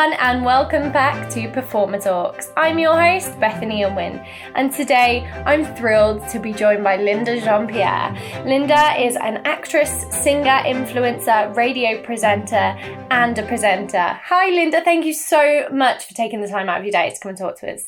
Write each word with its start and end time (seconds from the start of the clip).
everyone, 0.00 0.12
and 0.20 0.44
welcome 0.44 0.90
back 0.92 1.28
to 1.30 1.48
Performer 1.50 2.00
Talks. 2.00 2.50
I'm 2.56 2.78
your 2.78 2.98
host, 2.98 3.38
Bethany 3.38 3.82
Unwin, 3.82 4.24
and 4.54 4.72
today 4.72 5.28
I'm 5.44 5.64
thrilled 5.76 6.26
to 6.28 6.38
be 6.38 6.52
joined 6.52 6.82
by 6.82 6.96
Linda 6.96 7.40
Jean 7.40 7.66
Pierre. 7.66 8.16
Linda 8.46 8.98
is 8.98 9.16
an 9.16 9.38
actress, 9.44 10.06
singer, 10.10 10.62
influencer, 10.64 11.54
radio 11.54 12.02
presenter, 12.02 12.76
and 13.10 13.38
a 13.38 13.46
presenter. 13.46 14.18
Hi, 14.24 14.48
Linda, 14.50 14.82
thank 14.82 15.04
you 15.04 15.12
so 15.12 15.68
much 15.70 16.06
for 16.06 16.14
taking 16.14 16.40
the 16.40 16.48
time 16.48 16.68
out 16.68 16.78
of 16.78 16.84
your 16.84 16.92
day 16.92 17.10
to 17.10 17.20
come 17.20 17.30
and 17.30 17.38
talk 17.38 17.58
to 17.60 17.72
us. 17.72 17.86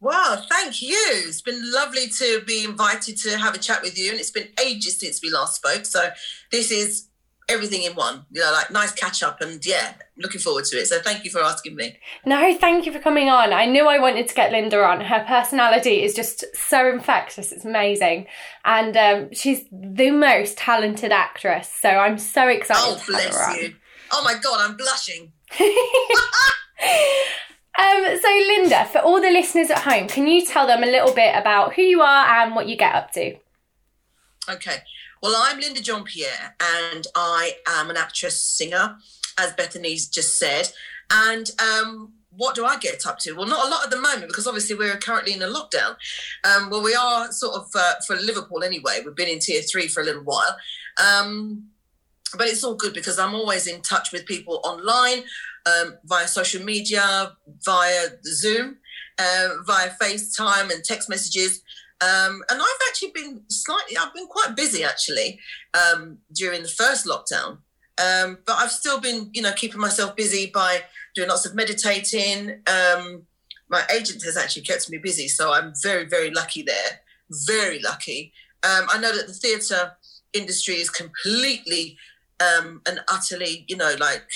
Wow, 0.00 0.42
thank 0.48 0.80
you. 0.80 0.96
It's 1.10 1.42
been 1.42 1.60
lovely 1.72 2.08
to 2.08 2.42
be 2.46 2.64
invited 2.64 3.18
to 3.18 3.36
have 3.36 3.54
a 3.54 3.58
chat 3.58 3.82
with 3.82 3.98
you, 3.98 4.10
and 4.10 4.18
it's 4.18 4.30
been 4.30 4.48
ages 4.64 4.98
since 4.98 5.20
we 5.22 5.30
last 5.30 5.56
spoke. 5.56 5.84
So, 5.84 6.10
this 6.50 6.70
is 6.70 7.10
everything 7.50 7.82
in 7.82 7.94
one. 7.94 8.24
You 8.30 8.40
know, 8.40 8.52
like 8.52 8.70
nice 8.70 8.92
catch 8.92 9.22
up, 9.22 9.40
and 9.40 9.64
yeah, 9.64 9.94
looking 10.16 10.40
forward 10.40 10.64
to 10.66 10.78
it. 10.78 10.86
So 10.86 11.00
thank 11.00 11.24
you 11.24 11.30
for 11.30 11.42
asking 11.42 11.76
me. 11.76 11.98
No, 12.24 12.56
thank 12.56 12.86
you 12.86 12.92
for 12.92 12.98
coming 12.98 13.28
on. 13.28 13.52
I 13.52 13.66
knew 13.66 13.86
I 13.86 13.98
wanted 13.98 14.28
to 14.28 14.34
get 14.34 14.52
Linda 14.52 14.82
on. 14.82 15.00
Her 15.00 15.24
personality 15.26 16.02
is 16.02 16.14
just 16.14 16.44
so 16.54 16.88
infectious. 16.88 17.52
It's 17.52 17.64
amazing, 17.64 18.26
and 18.64 18.96
um, 18.96 19.34
she's 19.34 19.64
the 19.70 20.10
most 20.10 20.56
talented 20.56 21.12
actress. 21.12 21.70
So 21.80 21.90
I'm 21.90 22.18
so 22.18 22.48
excited. 22.48 22.82
Oh, 22.82 23.02
bless 23.06 23.60
you. 23.60 23.74
Oh 24.12 24.22
my 24.24 24.34
god, 24.40 24.60
I'm 24.60 24.76
blushing. 24.76 25.32
Um, 27.78 28.04
so, 28.20 28.28
Linda, 28.28 28.84
for 28.86 28.98
all 28.98 29.20
the 29.20 29.30
listeners 29.30 29.70
at 29.70 29.78
home, 29.78 30.08
can 30.08 30.26
you 30.26 30.44
tell 30.44 30.66
them 30.66 30.82
a 30.82 30.86
little 30.86 31.14
bit 31.14 31.34
about 31.36 31.74
who 31.74 31.82
you 31.82 32.02
are 32.02 32.26
and 32.26 32.54
what 32.54 32.68
you 32.68 32.76
get 32.76 32.94
up 32.94 33.12
to? 33.12 33.36
Okay. 34.48 34.78
Well, 35.22 35.34
I'm 35.36 35.60
Linda 35.60 35.80
Jean 35.80 36.04
Pierre, 36.04 36.56
and 36.60 37.06
I 37.14 37.56
am 37.66 37.90
an 37.90 37.96
actress, 37.96 38.40
singer, 38.40 38.96
as 39.38 39.52
Bethany's 39.52 40.08
just 40.08 40.38
said. 40.38 40.72
And 41.10 41.50
um, 41.60 42.12
what 42.30 42.54
do 42.54 42.64
I 42.64 42.78
get 42.78 43.06
up 43.06 43.18
to? 43.20 43.32
Well, 43.32 43.46
not 43.46 43.66
a 43.66 43.70
lot 43.70 43.84
at 43.84 43.90
the 43.90 44.00
moment 44.00 44.28
because 44.28 44.46
obviously 44.46 44.76
we're 44.76 44.96
currently 44.96 45.34
in 45.34 45.42
a 45.42 45.46
lockdown. 45.46 45.96
Um, 46.44 46.70
well, 46.70 46.82
we 46.82 46.94
are 46.94 47.30
sort 47.32 47.54
of 47.56 47.70
uh, 47.74 47.94
for 48.06 48.16
Liverpool 48.16 48.62
anyway. 48.62 49.00
We've 49.04 49.14
been 49.14 49.28
in 49.28 49.40
tier 49.40 49.62
three 49.62 49.88
for 49.88 50.00
a 50.00 50.04
little 50.04 50.22
while. 50.22 50.56
Um, 51.04 51.70
but 52.36 52.46
it's 52.46 52.62
all 52.62 52.74
good 52.74 52.94
because 52.94 53.18
I'm 53.18 53.34
always 53.34 53.66
in 53.66 53.82
touch 53.82 54.12
with 54.12 54.26
people 54.26 54.60
online, 54.64 55.24
um, 55.66 55.94
via 56.04 56.28
social 56.28 56.64
media, 56.64 57.32
via 57.64 58.08
Zoom, 58.24 58.78
uh, 59.18 59.48
via 59.66 59.90
FaceTime 60.00 60.72
and 60.72 60.84
text 60.84 61.08
messages. 61.08 61.62
Um, 62.02 62.42
and 62.50 62.60
I've 62.60 62.88
actually 62.88 63.10
been 63.14 63.42
slightly, 63.48 63.96
I've 63.96 64.14
been 64.14 64.26
quite 64.26 64.56
busy 64.56 64.84
actually 64.84 65.38
um, 65.74 66.18
during 66.34 66.62
the 66.62 66.68
first 66.68 67.06
lockdown. 67.06 67.58
Um, 67.98 68.38
but 68.46 68.56
I've 68.56 68.70
still 68.70 69.00
been, 69.00 69.30
you 69.34 69.42
know, 69.42 69.52
keeping 69.52 69.80
myself 69.80 70.16
busy 70.16 70.50
by 70.52 70.82
doing 71.14 71.28
lots 71.28 71.44
of 71.44 71.54
meditating. 71.54 72.62
Um, 72.66 73.26
my 73.68 73.82
agent 73.94 74.22
has 74.24 74.36
actually 74.36 74.62
kept 74.62 74.88
me 74.90 74.98
busy, 74.98 75.28
so 75.28 75.52
I'm 75.52 75.74
very, 75.82 76.06
very 76.06 76.30
lucky 76.30 76.62
there. 76.62 77.00
Very 77.46 77.80
lucky. 77.80 78.32
Um, 78.62 78.86
I 78.88 78.98
know 78.98 79.14
that 79.14 79.26
the 79.26 79.34
theatre 79.34 79.92
industry 80.32 80.74
is 80.74 80.88
completely 80.88 81.98
um, 82.40 82.80
and 82.86 83.00
utterly, 83.08 83.64
you 83.68 83.76
know, 83.76 83.94
like 84.00 84.26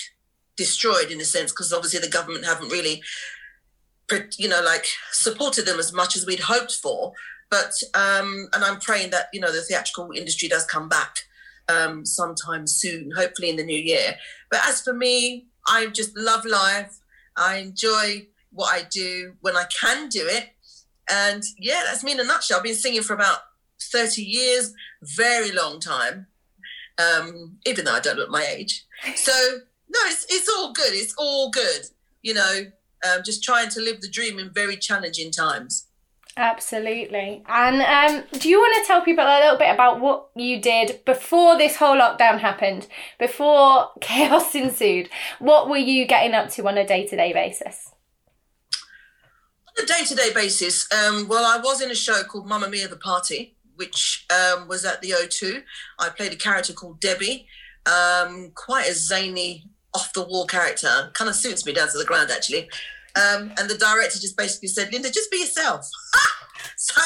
destroyed 0.56 1.10
in 1.10 1.20
a 1.20 1.24
sense 1.24 1.52
because 1.52 1.72
obviously 1.72 2.00
the 2.00 2.08
government 2.08 2.44
haven't 2.44 2.70
really, 2.70 3.02
you 4.38 4.48
know, 4.48 4.62
like 4.62 4.86
supported 5.12 5.66
them 5.66 5.78
as 5.78 5.92
much 5.92 6.16
as 6.16 6.26
we'd 6.26 6.40
hoped 6.40 6.74
for. 6.74 7.12
But 7.50 7.72
um, 7.94 8.48
and 8.52 8.64
I'm 8.64 8.80
praying 8.80 9.10
that 9.10 9.26
you 9.32 9.40
know 9.40 9.52
the 9.52 9.62
theatrical 9.62 10.10
industry 10.14 10.48
does 10.48 10.64
come 10.64 10.88
back 10.88 11.18
um, 11.68 12.04
sometime 12.04 12.66
soon, 12.66 13.12
hopefully 13.12 13.50
in 13.50 13.56
the 13.56 13.64
new 13.64 13.80
year. 13.80 14.16
But 14.50 14.60
as 14.66 14.80
for 14.80 14.92
me, 14.92 15.46
I 15.66 15.86
just 15.86 16.16
love 16.16 16.44
life. 16.44 16.98
I 17.36 17.58
enjoy 17.58 18.26
what 18.50 18.72
I 18.72 18.86
do 18.90 19.34
when 19.40 19.56
I 19.56 19.66
can 19.80 20.08
do 20.08 20.26
it, 20.26 20.50
and 21.10 21.42
yeah, 21.58 21.82
that's 21.86 22.02
me 22.02 22.12
in 22.12 22.20
a 22.20 22.24
nutshell. 22.24 22.58
I've 22.58 22.64
been 22.64 22.74
singing 22.74 23.02
for 23.02 23.14
about 23.14 23.38
thirty 23.80 24.22
years, 24.22 24.72
very 25.02 25.52
long 25.52 25.80
time. 25.80 26.26
Um, 26.98 27.58
even 27.66 27.84
though 27.84 27.94
I 27.94 28.00
don't 28.00 28.16
look 28.16 28.30
my 28.30 28.44
age, 28.44 28.84
so 29.16 29.32
no, 29.94 30.00
it's 30.06 30.26
it's 30.28 30.48
all 30.48 30.72
good. 30.72 30.92
It's 30.92 31.14
all 31.16 31.50
good. 31.50 31.86
You 32.22 32.34
know, 32.34 32.60
um, 33.04 33.22
just 33.24 33.42
trying 33.42 33.68
to 33.70 33.80
live 33.80 34.00
the 34.00 34.08
dream 34.08 34.38
in 34.38 34.52
very 34.52 34.76
challenging 34.76 35.30
times. 35.30 35.86
Absolutely. 36.36 37.44
And 37.46 37.80
um, 37.80 38.24
do 38.40 38.48
you 38.48 38.58
want 38.58 38.82
to 38.82 38.86
tell 38.86 39.02
people 39.02 39.24
a 39.24 39.38
little 39.40 39.56
bit 39.56 39.72
about 39.72 40.00
what 40.00 40.30
you 40.34 40.60
did 40.60 41.04
before 41.04 41.56
this 41.56 41.76
whole 41.76 41.96
lockdown 41.96 42.40
happened, 42.40 42.88
before 43.20 43.90
chaos 44.00 44.54
ensued? 44.54 45.08
What 45.38 45.68
were 45.68 45.76
you 45.76 46.06
getting 46.06 46.34
up 46.34 46.50
to 46.50 46.66
on 46.66 46.76
a 46.76 46.86
day 46.86 47.06
to 47.06 47.16
day 47.16 47.32
basis? 47.32 47.92
On 49.78 49.84
a 49.84 49.86
day 49.86 50.04
to 50.04 50.14
day 50.14 50.32
basis, 50.34 50.88
um, 50.92 51.28
well, 51.28 51.44
I 51.44 51.60
was 51.62 51.80
in 51.80 51.90
a 51.90 51.94
show 51.94 52.22
called 52.24 52.48
Mamma 52.48 52.68
Mia 52.68 52.88
the 52.88 52.96
Party, 52.96 53.56
which 53.76 54.26
um, 54.30 54.66
was 54.66 54.84
at 54.84 55.02
the 55.02 55.10
O2. 55.10 55.62
I 56.00 56.08
played 56.08 56.32
a 56.32 56.36
character 56.36 56.72
called 56.72 57.00
Debbie, 57.00 57.46
um, 57.86 58.50
quite 58.54 58.88
a 58.88 58.94
zany, 58.94 59.66
off 59.94 60.12
the 60.12 60.24
wall 60.24 60.46
character. 60.46 61.10
Kind 61.14 61.28
of 61.28 61.36
suits 61.36 61.64
me 61.64 61.72
down 61.72 61.88
to 61.88 61.98
the 61.98 62.04
ground, 62.04 62.30
actually. 62.30 62.68
Um, 63.16 63.52
and 63.58 63.70
the 63.70 63.78
director 63.78 64.18
just 64.18 64.36
basically 64.36 64.68
said, 64.68 64.92
Linda, 64.92 65.10
just 65.10 65.30
be 65.30 65.38
yourself. 65.38 65.88
so, 66.76 67.00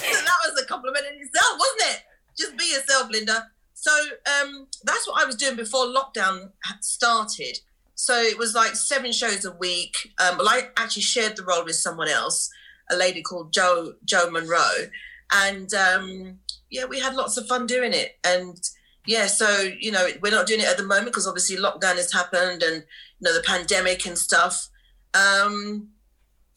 that 0.00 0.38
was 0.44 0.62
a 0.62 0.66
compliment 0.66 1.06
in 1.06 1.22
itself, 1.22 1.58
wasn't 1.58 1.96
it? 1.96 2.02
Just 2.38 2.56
be 2.56 2.64
yourself, 2.64 3.10
Linda. 3.10 3.46
So 3.74 3.92
um, 4.40 4.66
that's 4.84 5.06
what 5.06 5.22
I 5.22 5.26
was 5.26 5.36
doing 5.36 5.56
before 5.56 5.86
lockdown 5.86 6.50
started. 6.80 7.58
So 7.94 8.20
it 8.20 8.36
was 8.36 8.54
like 8.54 8.74
seven 8.74 9.12
shows 9.12 9.44
a 9.44 9.52
week. 9.52 9.94
Um, 10.18 10.38
well, 10.38 10.48
I 10.48 10.68
actually 10.76 11.02
shared 11.02 11.36
the 11.36 11.44
role 11.44 11.64
with 11.64 11.76
someone 11.76 12.08
else, 12.08 12.50
a 12.90 12.96
lady 12.96 13.22
called 13.22 13.52
Joe 13.52 13.94
Joe 14.04 14.30
Monroe, 14.30 14.88
and 15.32 15.72
um, 15.72 16.38
yeah, 16.70 16.84
we 16.84 17.00
had 17.00 17.14
lots 17.14 17.36
of 17.36 17.46
fun 17.46 17.66
doing 17.66 17.92
it. 17.92 18.18
And 18.24 18.58
yeah, 19.06 19.26
so 19.26 19.70
you 19.80 19.90
know, 19.90 20.08
we're 20.20 20.32
not 20.32 20.46
doing 20.46 20.60
it 20.60 20.66
at 20.66 20.76
the 20.76 20.84
moment 20.84 21.06
because 21.06 21.26
obviously 21.26 21.56
lockdown 21.56 21.96
has 21.96 22.12
happened 22.12 22.62
and 22.62 22.76
you 22.76 23.22
know 23.22 23.34
the 23.34 23.42
pandemic 23.42 24.06
and 24.06 24.18
stuff. 24.18 24.68
Um, 25.14 25.88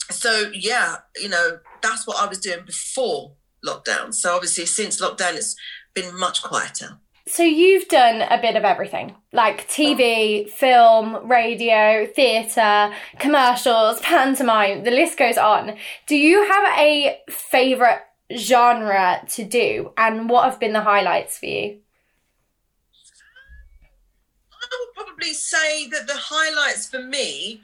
so 0.09 0.51
yeah, 0.53 0.97
you 1.21 1.29
know, 1.29 1.59
that's 1.81 2.05
what 2.07 2.21
I 2.21 2.27
was 2.27 2.39
doing 2.39 2.65
before 2.65 3.33
lockdown. 3.65 4.13
So 4.13 4.33
obviously, 4.35 4.65
since 4.65 5.01
lockdown, 5.01 5.35
it's 5.35 5.55
been 5.93 6.17
much 6.17 6.43
quieter. 6.43 6.99
So 7.27 7.43
you've 7.43 7.87
done 7.87 8.23
a 8.23 8.41
bit 8.41 8.55
of 8.55 8.63
everything, 8.63 9.15
like 9.31 9.67
TV, 9.69 10.49
film, 10.49 11.29
radio, 11.29 12.07
theatre, 12.07 12.91
commercials, 13.19 13.99
pantomime. 14.01 14.83
The 14.83 14.89
list 14.89 15.15
goes 15.15 15.37
on. 15.37 15.75
Do 16.07 16.15
you 16.17 16.43
have 16.47 16.79
a 16.79 17.19
favourite 17.29 17.99
genre 18.35 19.21
to 19.29 19.43
do, 19.43 19.93
and 19.95 20.27
what 20.27 20.49
have 20.49 20.59
been 20.59 20.73
the 20.73 20.81
highlights 20.81 21.37
for 21.37 21.45
you? 21.45 21.79
I 24.51 24.67
would 24.79 25.05
probably 25.05 25.33
say 25.49 25.87
that 25.89 26.07
the 26.07 26.15
highlights 26.15 26.87
for 26.87 27.01
me 27.01 27.61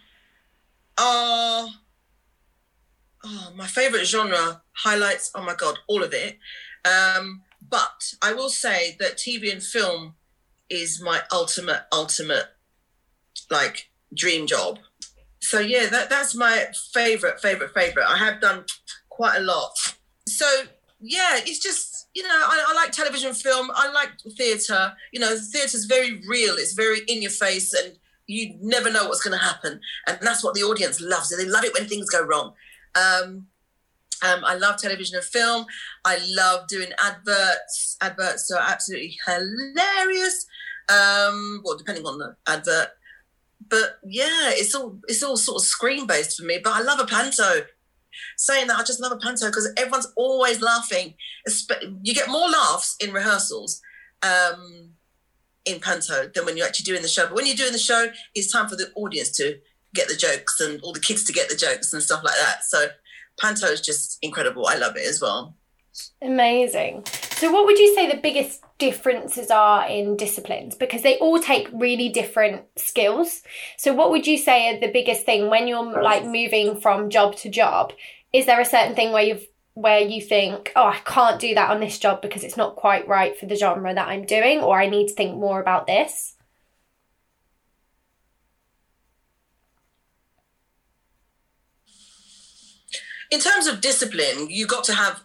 are 0.98 1.68
oh, 3.24 3.54
my 3.56 3.68
favorite 3.68 4.06
genre 4.06 4.62
highlights. 4.74 5.32
Oh 5.36 5.44
my 5.44 5.56
god, 5.56 5.78
all 5.88 6.04
of 6.04 6.14
it. 6.14 6.38
Um, 6.86 7.42
but 7.70 8.14
I 8.22 8.34
will 8.34 8.50
say 8.50 8.96
that 9.00 9.18
TV 9.18 9.52
and 9.52 9.64
film 9.64 10.16
is 10.70 11.02
my 11.02 11.22
ultimate, 11.32 11.84
ultimate, 11.92 12.48
like 13.50 13.90
dream 14.14 14.48
job. 14.48 14.80
So 15.40 15.60
yeah, 15.60 15.88
that 15.88 16.10
that's 16.10 16.36
my 16.36 16.68
favorite, 16.94 17.40
favorite, 17.40 17.74
favorite. 17.74 18.06
I 18.08 18.18
have 18.18 18.42
done 18.42 18.66
quite 19.10 19.38
a 19.38 19.42
lot. 19.42 19.74
So 20.28 20.46
yeah, 21.00 21.38
it's 21.38 21.60
just 21.60 21.95
you 22.16 22.24
know 22.24 22.30
I, 22.30 22.66
I 22.70 22.74
like 22.74 22.92
television, 22.92 23.34
film. 23.34 23.70
I 23.76 23.92
like 23.92 24.10
theatre. 24.38 24.94
You 25.12 25.20
know, 25.20 25.38
theatre 25.38 25.78
is 25.78 25.86
very 25.86 26.22
real. 26.28 26.56
It's 26.56 26.74
very 26.74 27.02
in 27.08 27.22
your 27.22 27.32
face, 27.32 27.74
and 27.74 27.94
you 28.28 28.56
never 28.62 28.92
know 28.92 29.08
what's 29.08 29.24
going 29.24 29.38
to 29.38 29.44
happen, 29.44 29.80
and 30.08 30.18
that's 30.22 30.44
what 30.44 30.56
the 30.56 30.64
audience 30.64 31.00
loves. 31.00 31.36
They 31.36 31.46
love 31.46 31.64
it 31.64 31.74
when 31.74 31.88
things 31.88 32.10
go 32.10 32.24
wrong. 32.24 32.54
Um, 32.96 33.48
um, 34.24 34.44
I 34.46 34.56
love 34.56 34.78
television 34.78 35.18
and 35.18 35.26
film. 35.26 35.66
I 36.06 36.20
love 36.30 36.68
doing 36.68 36.90
adverts. 37.04 37.98
Adverts 38.02 38.50
are 38.52 38.62
absolutely 38.62 39.18
hilarious. 39.26 40.46
Um, 40.90 41.62
well, 41.64 41.78
depending 41.78 42.06
on 42.06 42.20
the 42.20 42.36
advert, 42.48 42.90
but 43.68 44.00
yeah, 44.06 44.52
it's 44.52 44.76
all 44.76 45.00
it's 45.08 45.24
all 45.24 45.38
sort 45.38 45.62
of 45.62 45.68
screen 45.68 46.08
based 46.08 46.38
for 46.38 46.46
me. 46.46 46.60
But 46.64 46.74
I 46.74 46.82
love 46.82 47.00
a 47.00 47.06
panto. 47.06 47.66
Saying 48.38 48.68
that, 48.68 48.80
I 48.80 48.84
just 48.84 49.02
love 49.02 49.12
a 49.12 49.18
panto 49.18 49.48
because 49.48 49.72
everyone's 49.78 50.12
always 50.16 50.62
laughing. 50.62 51.16
You 52.04 52.14
get 52.14 52.30
more 52.30 52.50
laughs 52.50 52.96
in 53.00 53.14
rehearsals. 53.14 53.82
Um, 54.22 54.92
in 55.66 55.80
panto 55.80 56.30
than 56.34 56.46
when 56.46 56.56
you're 56.56 56.68
actually 56.68 56.84
doing 56.84 57.02
the 57.02 57.08
show. 57.08 57.26
But 57.26 57.36
when 57.36 57.48
you're 57.48 57.56
doing 57.56 57.72
the 57.72 57.80
show, 57.80 58.08
it's 58.36 58.52
time 58.52 58.70
for 58.70 58.76
the 58.76 58.92
audience 58.96 59.32
to 59.38 59.58
get 59.96 60.08
the 60.08 60.16
jokes 60.16 60.62
and 60.62 60.80
all 60.82 60.94
the 60.94 61.00
kids 61.00 61.24
to 61.26 61.34
get 61.34 61.50
the 61.50 61.56
jokes 61.56 61.92
and 61.92 62.04
stuff 62.04 62.24
like 62.24 62.36
that. 62.36 62.64
So 62.64 62.88
Panto 63.40 63.68
is 63.68 63.82
just 63.82 64.18
incredible. 64.22 64.68
I 64.68 64.76
love 64.76 64.96
it 64.96 65.08
as 65.08 65.22
well. 65.22 65.56
Amazing. 66.22 67.04
So, 67.38 67.52
what 67.52 67.66
would 67.66 67.80
you 67.80 67.96
say 67.96 68.12
the 68.12 68.20
biggest 68.20 68.62
differences 68.78 69.50
are 69.52 69.88
in 69.88 70.18
disciplines? 70.18 70.76
Because 70.76 71.02
they 71.02 71.18
all 71.18 71.40
take 71.40 71.68
really 71.74 72.10
different 72.10 72.64
skills. 72.76 73.42
So, 73.78 73.94
what 73.94 74.12
would 74.12 74.28
you 74.28 74.38
say 74.38 74.76
are 74.76 74.80
the 74.80 74.92
biggest 74.92 75.26
thing 75.26 75.50
when 75.50 75.68
you're 75.68 76.02
like 76.02 76.26
moving 76.26 76.80
from 76.80 77.10
job 77.10 77.36
to 77.38 77.50
job? 77.50 77.94
Is 78.34 78.46
there 78.46 78.60
a 78.60 78.66
certain 78.66 78.96
thing 78.96 79.12
where 79.12 79.24
you've 79.24 79.48
where 79.76 80.00
you 80.00 80.22
think, 80.22 80.72
oh, 80.78 80.88
I 80.88 81.00
can't 81.04 81.40
do 81.40 81.54
that 81.54 81.70
on 81.70 81.82
this 81.82 82.00
job 82.00 82.22
because 82.22 82.46
it's 82.46 82.56
not 82.56 82.78
quite 82.78 83.08
right 83.10 83.38
for 83.38 83.46
the 83.46 83.58
genre 83.58 83.94
that 83.94 84.08
I'm 84.08 84.26
doing, 84.26 84.62
or 84.62 84.80
I 84.80 84.88
need 84.88 85.10
to 85.10 85.14
think 85.14 85.38
more 85.38 85.60
about 85.60 85.86
this? 85.86 86.36
In 93.32 93.40
terms 93.42 93.68
of 93.68 93.82
discipline, 93.82 94.50
you 94.50 94.66
got 94.66 94.86
to 94.86 94.94
have 94.94 95.24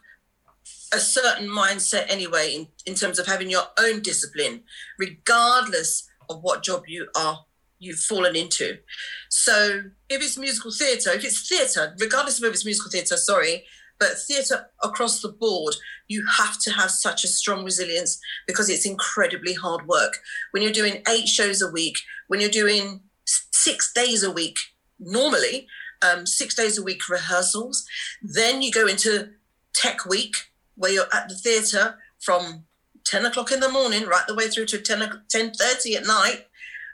a 0.93 0.99
certain 0.99 1.49
mindset 1.49 2.07
anyway 2.09 2.55
in, 2.55 2.67
in 2.87 2.95
terms 2.95 3.19
of 3.19 3.27
having 3.27 3.51
your 3.51 3.63
own 3.79 4.01
discipline 4.01 4.63
regardless 4.99 6.09
of 6.29 6.43
what 6.43 6.63
job 6.63 6.85
you 6.87 7.09
are 7.17 7.45
you've 7.79 7.99
fallen 7.99 8.37
into. 8.37 8.77
So 9.29 9.83
if 10.09 10.23
it's 10.23 10.37
musical 10.37 10.71
theatre 10.71 11.11
if 11.11 11.25
it's 11.25 11.49
theatre 11.49 11.95
regardless 11.99 12.39
of 12.39 12.45
if 12.45 12.55
it's 12.55 12.65
musical 12.65 12.91
theatre 12.91 13.17
sorry 13.17 13.65
but 13.99 14.19
theatre 14.19 14.67
across 14.83 15.21
the 15.21 15.29
board 15.29 15.75
you 16.09 16.25
have 16.39 16.59
to 16.61 16.71
have 16.73 16.91
such 16.91 17.25
a 17.25 17.29
strong 17.29 17.65
resilience 17.65 18.21
because 18.47 18.69
it's 18.69 18.87
incredibly 18.87 19.55
hard 19.55 19.87
work. 19.87 20.19
When 20.51 20.63
you're 20.63 20.73
doing 20.73 21.03
eight 21.09 21.29
shows 21.29 21.63
a 21.63 21.71
week 21.71 21.99
when 22.29 22.41
you're 22.41 22.51
doing 22.51 23.01
six 23.25 23.93
days 23.93 24.23
a 24.23 24.31
week 24.31 24.57
normally 24.99 25.67
um, 26.03 26.27
six 26.27 26.55
days 26.55 26.79
a 26.79 26.83
week 26.83 27.09
rehearsals 27.09 27.87
then 28.23 28.63
you 28.63 28.71
go 28.71 28.87
into 28.87 29.31
tech 29.73 30.05
week 30.07 30.50
where 30.76 30.93
you're 30.93 31.12
at 31.12 31.28
the 31.28 31.34
theatre 31.34 31.96
from 32.19 32.64
10 33.05 33.26
o'clock 33.26 33.52
in 33.52 33.61
the 33.61 33.69
morning 33.69 34.06
right 34.06 34.26
the 34.26 34.34
way 34.34 34.49
through 34.49 34.67
to 34.67 34.78
10 34.78 34.99
10.30 35.32 35.96
at 35.96 36.06
night 36.06 36.46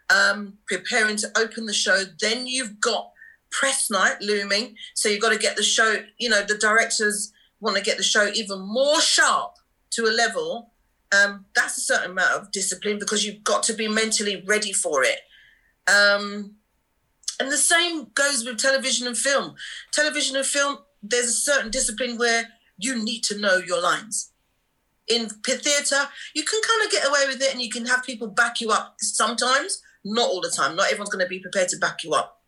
um, 0.08 0.54
preparing 0.66 1.16
to 1.16 1.28
open 1.36 1.66
the 1.66 1.72
show. 1.72 2.04
Then 2.20 2.46
you've 2.46 2.80
got 2.80 3.10
press 3.50 3.90
night 3.90 4.16
looming 4.20 4.76
so 4.94 5.08
you've 5.08 5.22
got 5.22 5.32
to 5.32 5.38
get 5.38 5.56
the 5.56 5.62
show 5.62 6.02
you 6.18 6.28
know 6.28 6.42
the 6.42 6.58
directors 6.58 7.32
want 7.60 7.76
to 7.76 7.82
get 7.82 7.96
the 7.96 8.02
show 8.02 8.28
even 8.34 8.60
more 8.60 9.00
sharp 9.00 9.54
to 9.90 10.04
a 10.04 10.12
level. 10.12 10.72
Um, 11.16 11.46
that's 11.54 11.78
a 11.78 11.80
certain 11.80 12.10
amount 12.10 12.32
of 12.32 12.50
discipline 12.50 12.98
because 12.98 13.24
you've 13.24 13.44
got 13.44 13.62
to 13.64 13.72
be 13.72 13.88
mentally 13.88 14.42
ready 14.46 14.72
for 14.72 15.04
it. 15.04 15.20
Um, 15.88 16.56
and 17.38 17.50
the 17.50 17.56
same 17.56 18.08
goes 18.14 18.44
with 18.44 18.58
television 18.58 19.06
and 19.06 19.16
film. 19.16 19.54
Television 19.92 20.36
and 20.36 20.44
film 20.44 20.78
there's 21.02 21.28
a 21.28 21.32
certain 21.32 21.70
discipline 21.70 22.18
where 22.18 22.48
you 22.78 23.02
need 23.02 23.22
to 23.24 23.38
know 23.38 23.56
your 23.56 23.80
lines. 23.80 24.32
In 25.08 25.28
theatre, 25.28 26.08
you 26.34 26.44
can 26.44 26.60
kind 26.66 26.84
of 26.84 26.90
get 26.90 27.06
away 27.06 27.26
with 27.28 27.40
it 27.40 27.52
and 27.52 27.62
you 27.62 27.70
can 27.70 27.86
have 27.86 28.04
people 28.04 28.26
back 28.28 28.60
you 28.60 28.70
up 28.70 28.96
sometimes, 28.98 29.80
not 30.04 30.28
all 30.28 30.40
the 30.40 30.50
time. 30.50 30.74
Not 30.74 30.86
everyone's 30.86 31.10
going 31.10 31.24
to 31.24 31.28
be 31.28 31.38
prepared 31.38 31.68
to 31.68 31.78
back 31.78 32.02
you 32.02 32.12
up 32.12 32.42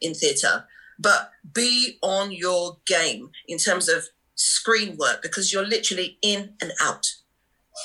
in 0.00 0.14
theatre, 0.14 0.64
but 0.98 1.32
be 1.52 1.98
on 2.02 2.30
your 2.30 2.78
game 2.86 3.30
in 3.48 3.58
terms 3.58 3.88
of 3.88 4.04
screen 4.36 4.96
work 4.96 5.22
because 5.22 5.52
you're 5.52 5.66
literally 5.66 6.18
in 6.22 6.54
and 6.60 6.72
out. 6.80 7.06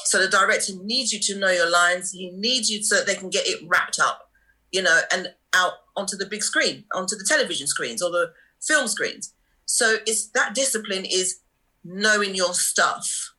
So 0.05 0.21
the 0.21 0.29
director 0.29 0.73
needs 0.83 1.11
you 1.11 1.19
to 1.21 1.39
know 1.39 1.49
your 1.49 1.69
lines. 1.69 2.11
He 2.11 2.29
needs 2.31 2.69
you 2.69 2.83
so 2.83 2.97
that 2.97 3.07
they 3.07 3.15
can 3.15 3.29
get 3.29 3.47
it 3.47 3.67
wrapped 3.67 3.99
up, 3.99 4.29
you 4.71 4.81
know, 4.81 5.01
and 5.11 5.33
out 5.53 5.73
onto 5.95 6.15
the 6.15 6.27
big 6.27 6.43
screen, 6.43 6.85
onto 6.93 7.15
the 7.15 7.25
television 7.27 7.67
screens 7.67 8.01
or 8.01 8.11
the 8.11 8.31
film 8.61 8.87
screens. 8.87 9.33
So 9.65 9.97
it's 10.05 10.27
that 10.29 10.53
discipline 10.53 11.05
is 11.05 11.39
knowing 11.83 12.35
your 12.35 12.53
stuff 12.53 13.33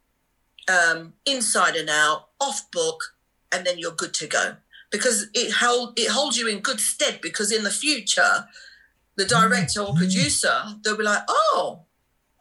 um, 0.69 1.15
inside 1.27 1.77
and 1.77 1.91
out, 1.91 2.29
off 2.41 2.71
book, 2.71 3.17
and 3.53 3.67
then 3.67 3.79
you're 3.79 3.93
good 3.93 4.15
to 4.15 4.27
go. 4.27 4.57
Because 4.91 5.29
it 5.35 5.53
hold 5.53 5.99
it 5.99 6.11
holds 6.11 6.37
you 6.37 6.49
in 6.49 6.61
good 6.61 6.81
stead. 6.81 7.21
Because 7.23 7.53
in 7.53 7.63
the 7.63 7.71
future, 7.71 8.47
the 9.17 9.25
director 9.25 9.81
or 9.81 9.95
producer 9.95 10.63
they'll 10.83 10.97
be 10.97 11.05
like, 11.05 11.23
"Oh, 11.29 11.83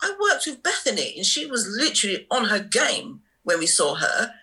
I 0.02 0.16
worked 0.20 0.48
with 0.48 0.64
Bethany, 0.64 1.14
and 1.16 1.26
she 1.26 1.46
was 1.46 1.68
literally 1.68 2.26
on 2.32 2.46
her 2.46 2.60
game 2.60 3.22
when 3.44 3.60
we 3.60 3.68
saw 3.68 3.96
her." 3.96 4.34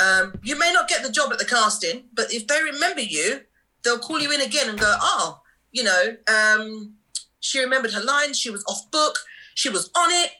Um, 0.00 0.38
you 0.44 0.56
may 0.56 0.72
not 0.72 0.88
get 0.88 1.02
the 1.02 1.10
job 1.10 1.32
at 1.32 1.38
the 1.40 1.44
casting, 1.44 2.04
but 2.12 2.32
if 2.32 2.46
they 2.46 2.62
remember 2.62 3.00
you, 3.00 3.40
they'll 3.82 3.98
call 3.98 4.20
you 4.20 4.30
in 4.30 4.40
again 4.40 4.68
and 4.68 4.78
go, 4.78 4.96
"Oh, 5.00 5.40
you 5.72 5.82
know, 5.82 6.16
um, 6.28 6.94
she 7.40 7.58
remembered 7.58 7.92
her 7.92 8.04
lines. 8.04 8.38
She 8.38 8.50
was 8.50 8.64
off 8.68 8.88
book. 8.92 9.18
She 9.56 9.68
was 9.68 9.90
on 9.96 10.10
it 10.12 10.30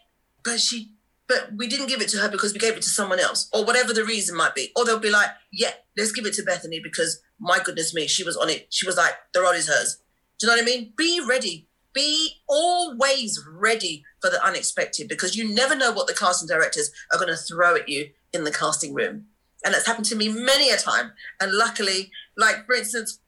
but 0.48 0.60
she 0.60 0.92
but 1.28 1.50
we 1.54 1.66
didn't 1.66 1.88
give 1.88 2.00
it 2.00 2.08
to 2.08 2.16
her 2.18 2.30
because 2.30 2.54
we 2.54 2.58
gave 2.58 2.72
it 2.72 2.82
to 2.82 2.88
someone 2.88 3.20
else 3.20 3.50
or 3.52 3.62
whatever 3.62 3.92
the 3.92 4.04
reason 4.04 4.34
might 4.34 4.54
be. 4.54 4.72
Or 4.74 4.84
they'll 4.84 4.98
be 4.98 5.10
like 5.10 5.30
yeah 5.52 5.72
let's 5.96 6.12
give 6.12 6.26
it 6.26 6.34
to 6.34 6.42
bethany 6.42 6.80
because 6.82 7.20
my 7.38 7.58
goodness 7.62 7.94
me 7.94 8.06
she 8.06 8.24
was 8.24 8.36
on 8.36 8.48
it. 8.48 8.66
She 8.70 8.86
was 8.86 8.96
like 8.96 9.12
the 9.34 9.42
role 9.42 9.52
is 9.52 9.68
hers. 9.68 10.00
Do 10.38 10.46
you 10.46 10.52
know 10.52 10.56
what 10.56 10.62
i 10.62 10.66
mean? 10.66 10.92
Be 10.96 11.20
ready. 11.26 11.68
Be 11.92 12.36
always 12.48 13.44
ready 13.50 14.04
for 14.20 14.30
the 14.30 14.44
unexpected 14.44 15.08
because 15.08 15.36
you 15.36 15.52
never 15.52 15.74
know 15.74 15.92
what 15.92 16.06
the 16.06 16.14
casting 16.14 16.48
directors 16.48 16.90
are 17.12 17.18
going 17.18 17.30
to 17.30 17.36
throw 17.36 17.74
at 17.76 17.88
you 17.88 18.10
in 18.32 18.44
the 18.44 18.52
casting 18.52 18.94
room. 18.94 19.26
And 19.64 19.74
that's 19.74 19.86
happened 19.86 20.06
to 20.06 20.16
me 20.16 20.28
many 20.28 20.70
a 20.70 20.76
time. 20.76 21.12
And 21.40 21.52
luckily 21.52 22.10
like 22.36 22.64
for 22.66 22.74
instance 22.74 23.20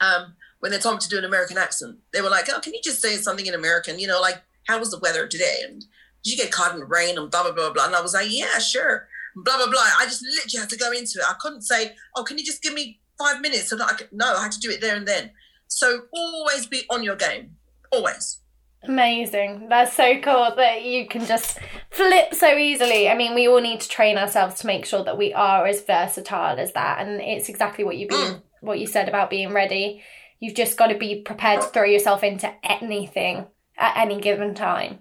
um, 0.00 0.34
when 0.58 0.72
they 0.72 0.78
told 0.78 0.96
me 0.96 1.00
to 1.00 1.08
do 1.08 1.16
an 1.16 1.24
american 1.24 1.56
accent 1.56 1.96
they 2.12 2.20
were 2.20 2.28
like 2.28 2.50
oh 2.50 2.60
can 2.60 2.74
you 2.74 2.80
just 2.82 3.00
say 3.00 3.16
something 3.16 3.46
in 3.46 3.54
american? 3.54 3.98
You 3.98 4.08
know 4.08 4.20
like 4.20 4.42
how 4.66 4.78
was 4.78 4.90
the 4.90 4.98
weather 4.98 5.26
today? 5.26 5.58
And 5.64 5.84
you 6.26 6.36
get 6.36 6.50
caught 6.50 6.72
in 6.72 6.80
the 6.80 6.86
rain 6.86 7.18
and 7.18 7.30
blah 7.30 7.42
blah 7.42 7.52
blah 7.52 7.72
blah 7.72 7.86
and 7.86 7.94
i 7.94 8.00
was 8.00 8.14
like 8.14 8.28
yeah 8.30 8.58
sure 8.58 9.08
blah 9.36 9.56
blah 9.56 9.70
blah 9.70 9.80
i 9.98 10.04
just 10.04 10.22
literally 10.22 10.60
had 10.60 10.70
to 10.70 10.76
go 10.76 10.90
into 10.92 11.18
it 11.18 11.24
i 11.28 11.34
couldn't 11.40 11.62
say 11.62 11.94
oh 12.16 12.22
can 12.22 12.38
you 12.38 12.44
just 12.44 12.62
give 12.62 12.74
me 12.74 13.00
five 13.18 13.40
minutes 13.40 13.68
so 13.68 13.76
that 13.76 13.88
i 13.88 13.94
could 13.94 14.08
no 14.12 14.34
i 14.36 14.42
had 14.42 14.52
to 14.52 14.60
do 14.60 14.70
it 14.70 14.80
there 14.80 14.96
and 14.96 15.06
then 15.06 15.30
so 15.68 16.02
always 16.12 16.66
be 16.66 16.82
on 16.90 17.02
your 17.02 17.16
game 17.16 17.56
always 17.92 18.40
Amazing. 18.88 19.68
That's 19.68 19.94
so 19.94 20.20
cool 20.20 20.54
that 20.56 20.84
you 20.84 21.08
can 21.08 21.26
just 21.26 21.58
flip 21.90 22.34
so 22.34 22.56
easily. 22.56 23.08
I 23.08 23.16
mean, 23.16 23.34
we 23.34 23.48
all 23.48 23.60
need 23.60 23.80
to 23.80 23.88
train 23.88 24.16
ourselves 24.18 24.60
to 24.60 24.66
make 24.66 24.84
sure 24.84 25.04
that 25.04 25.18
we 25.18 25.32
are 25.34 25.66
as 25.66 25.82
versatile 25.82 26.58
as 26.58 26.72
that. 26.72 27.00
And 27.00 27.20
it's 27.20 27.48
exactly 27.48 27.84
what 27.84 27.96
you've 27.96 28.10
been, 28.10 28.34
mm. 28.34 28.42
what 28.60 28.78
you 28.78 28.86
said 28.86 29.08
about 29.08 29.30
being 29.30 29.52
ready. 29.52 30.02
You've 30.38 30.54
just 30.54 30.76
got 30.76 30.88
to 30.88 30.98
be 30.98 31.22
prepared 31.22 31.62
to 31.62 31.68
throw 31.68 31.84
yourself 31.84 32.22
into 32.22 32.52
anything 32.64 33.46
at 33.76 33.96
any 33.96 34.20
given 34.20 34.54
time. 34.54 35.00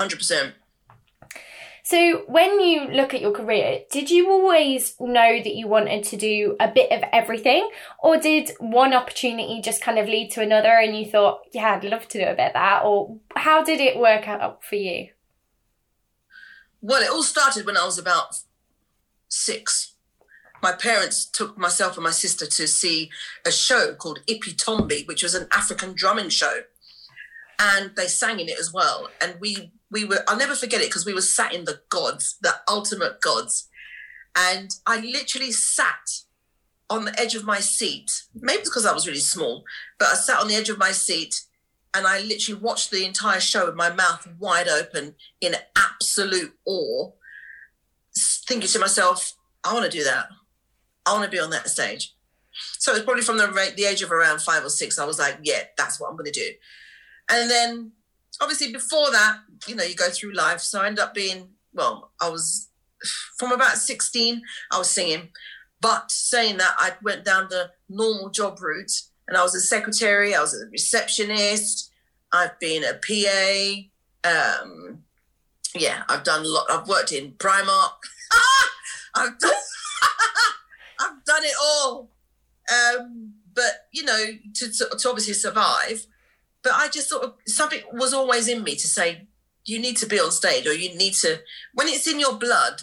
100%. 0.00 0.52
So, 1.82 2.24
when 2.28 2.60
you 2.60 2.88
look 2.88 3.14
at 3.14 3.20
your 3.20 3.32
career, 3.32 3.80
did 3.90 4.10
you 4.10 4.30
always 4.30 4.94
know 5.00 5.42
that 5.42 5.54
you 5.54 5.66
wanted 5.66 6.04
to 6.04 6.16
do 6.16 6.56
a 6.60 6.70
bit 6.70 6.92
of 6.92 7.02
everything? 7.12 7.68
Or 8.02 8.16
did 8.16 8.52
one 8.60 8.92
opportunity 8.92 9.60
just 9.62 9.82
kind 9.82 9.98
of 9.98 10.06
lead 10.06 10.30
to 10.32 10.42
another 10.42 10.68
and 10.68 10.96
you 10.96 11.04
thought, 11.06 11.40
yeah, 11.52 11.74
I'd 11.74 11.84
love 11.84 12.06
to 12.08 12.18
do 12.18 12.24
a 12.24 12.34
bit 12.34 12.48
of 12.48 12.52
that? 12.52 12.82
Or 12.84 13.16
how 13.34 13.64
did 13.64 13.80
it 13.80 13.98
work 13.98 14.28
out 14.28 14.62
for 14.62 14.76
you? 14.76 15.08
Well, 16.82 17.02
it 17.02 17.10
all 17.10 17.22
started 17.22 17.66
when 17.66 17.76
I 17.76 17.84
was 17.84 17.98
about 17.98 18.36
six. 19.28 19.94
My 20.62 20.72
parents 20.72 21.24
took 21.24 21.58
myself 21.58 21.96
and 21.96 22.04
my 22.04 22.10
sister 22.10 22.46
to 22.46 22.68
see 22.68 23.10
a 23.44 23.50
show 23.50 23.94
called 23.94 24.20
Ipi 24.28 24.54
Tombi, 24.54 25.08
which 25.08 25.22
was 25.22 25.34
an 25.34 25.48
African 25.50 25.94
drumming 25.94 26.28
show. 26.28 26.60
And 27.58 27.92
they 27.96 28.06
sang 28.06 28.38
in 28.38 28.48
it 28.48 28.58
as 28.58 28.72
well. 28.72 29.08
And 29.20 29.36
we 29.40 29.72
we 29.90 30.04
were 30.04 30.22
i'll 30.28 30.36
never 30.36 30.54
forget 30.54 30.80
it 30.80 30.88
because 30.88 31.06
we 31.06 31.14
were 31.14 31.20
sat 31.20 31.54
in 31.54 31.64
the 31.64 31.80
gods 31.88 32.36
the 32.40 32.54
ultimate 32.68 33.20
gods. 33.20 33.68
And 34.36 34.70
i 34.86 35.00
literally 35.00 35.52
sat 35.52 36.22
on 36.88 37.04
the 37.04 37.20
edge 37.20 37.34
of 37.34 37.44
my 37.44 37.60
seat 37.60 38.22
maybe 38.34 38.62
because 38.62 38.86
i 38.86 38.92
was 38.92 39.06
really 39.06 39.20
small 39.20 39.64
but 39.98 40.08
i 40.08 40.14
sat 40.14 40.40
on 40.40 40.48
the 40.48 40.54
edge 40.54 40.68
of 40.68 40.78
my 40.78 40.92
seat 40.92 41.42
and 41.94 42.06
i 42.06 42.20
literally 42.20 42.60
watched 42.60 42.90
the 42.90 43.04
entire 43.04 43.40
show 43.40 43.66
with 43.66 43.74
my 43.74 43.90
mouth 43.90 44.26
wide 44.38 44.68
open 44.68 45.14
in 45.40 45.54
absolute 45.76 46.54
awe 46.64 47.10
thinking 48.46 48.68
to 48.68 48.78
myself 48.78 49.34
i 49.64 49.72
want 49.72 49.84
to 49.84 49.98
do 49.98 50.04
that. 50.04 50.26
I 51.06 51.12
want 51.12 51.24
to 51.24 51.30
be 51.30 51.40
on 51.40 51.50
that 51.50 51.68
stage. 51.68 52.14
So 52.78 52.92
it's 52.92 53.04
probably 53.04 53.22
from 53.22 53.38
the, 53.38 53.72
the 53.76 53.84
age 53.84 54.02
of 54.02 54.12
around 54.12 54.40
five 54.42 54.64
or 54.64 54.70
six 54.70 54.98
i 54.98 55.04
was 55.04 55.18
like 55.18 55.38
yeah 55.42 55.62
that's 55.76 56.00
what 56.00 56.08
i'm 56.08 56.16
going 56.16 56.30
to 56.30 56.40
do. 56.40 56.50
And 57.30 57.50
then 57.50 57.92
obviously 58.40 58.72
before 58.72 59.10
that, 59.10 59.38
you 59.66 59.74
know, 59.74 59.84
you 59.84 59.94
go 59.94 60.10
through 60.10 60.34
life. 60.34 60.60
So 60.60 60.80
I 60.80 60.86
ended 60.86 61.04
up 61.04 61.14
being, 61.14 61.48
well, 61.72 62.12
I 62.20 62.28
was 62.28 62.68
from 63.38 63.52
about 63.52 63.76
16, 63.76 64.42
I 64.72 64.78
was 64.78 64.90
singing. 64.90 65.30
But 65.80 66.10
saying 66.10 66.58
that, 66.58 66.74
I 66.78 66.92
went 67.02 67.24
down 67.24 67.46
the 67.48 67.70
normal 67.88 68.30
job 68.30 68.60
route 68.60 68.92
and 69.28 69.36
I 69.36 69.42
was 69.42 69.54
a 69.54 69.60
secretary, 69.60 70.34
I 70.34 70.40
was 70.40 70.54
a 70.54 70.68
receptionist, 70.70 71.90
I've 72.32 72.58
been 72.60 72.84
a 72.84 72.94
PA. 72.94 74.30
Um, 74.30 75.04
yeah, 75.74 76.02
I've 76.08 76.24
done 76.24 76.44
a 76.44 76.48
lot. 76.48 76.66
I've 76.70 76.88
worked 76.88 77.12
in 77.12 77.32
Primark. 77.32 77.92
I've 79.14 79.38
done, 79.38 79.52
I've 81.00 81.24
done 81.24 81.44
it 81.44 81.54
all. 81.62 82.10
Um, 82.70 83.34
but 83.54 83.88
you 83.92 84.04
know, 84.04 84.24
to, 84.54 84.70
to 84.70 85.08
obviously 85.08 85.34
survive, 85.34 86.06
but 86.62 86.72
I 86.74 86.88
just 86.88 87.08
sort 87.08 87.24
of 87.24 87.34
something 87.46 87.80
was 87.92 88.12
always 88.12 88.48
in 88.48 88.62
me 88.62 88.74
to 88.76 88.86
say, 88.86 89.26
you 89.64 89.78
need 89.78 89.96
to 89.98 90.06
be 90.06 90.18
on 90.18 90.30
stage 90.30 90.66
or 90.66 90.74
you 90.74 90.94
need 90.96 91.14
to 91.14 91.40
when 91.74 91.88
it's 91.88 92.06
in 92.06 92.18
your 92.18 92.34
blood, 92.34 92.82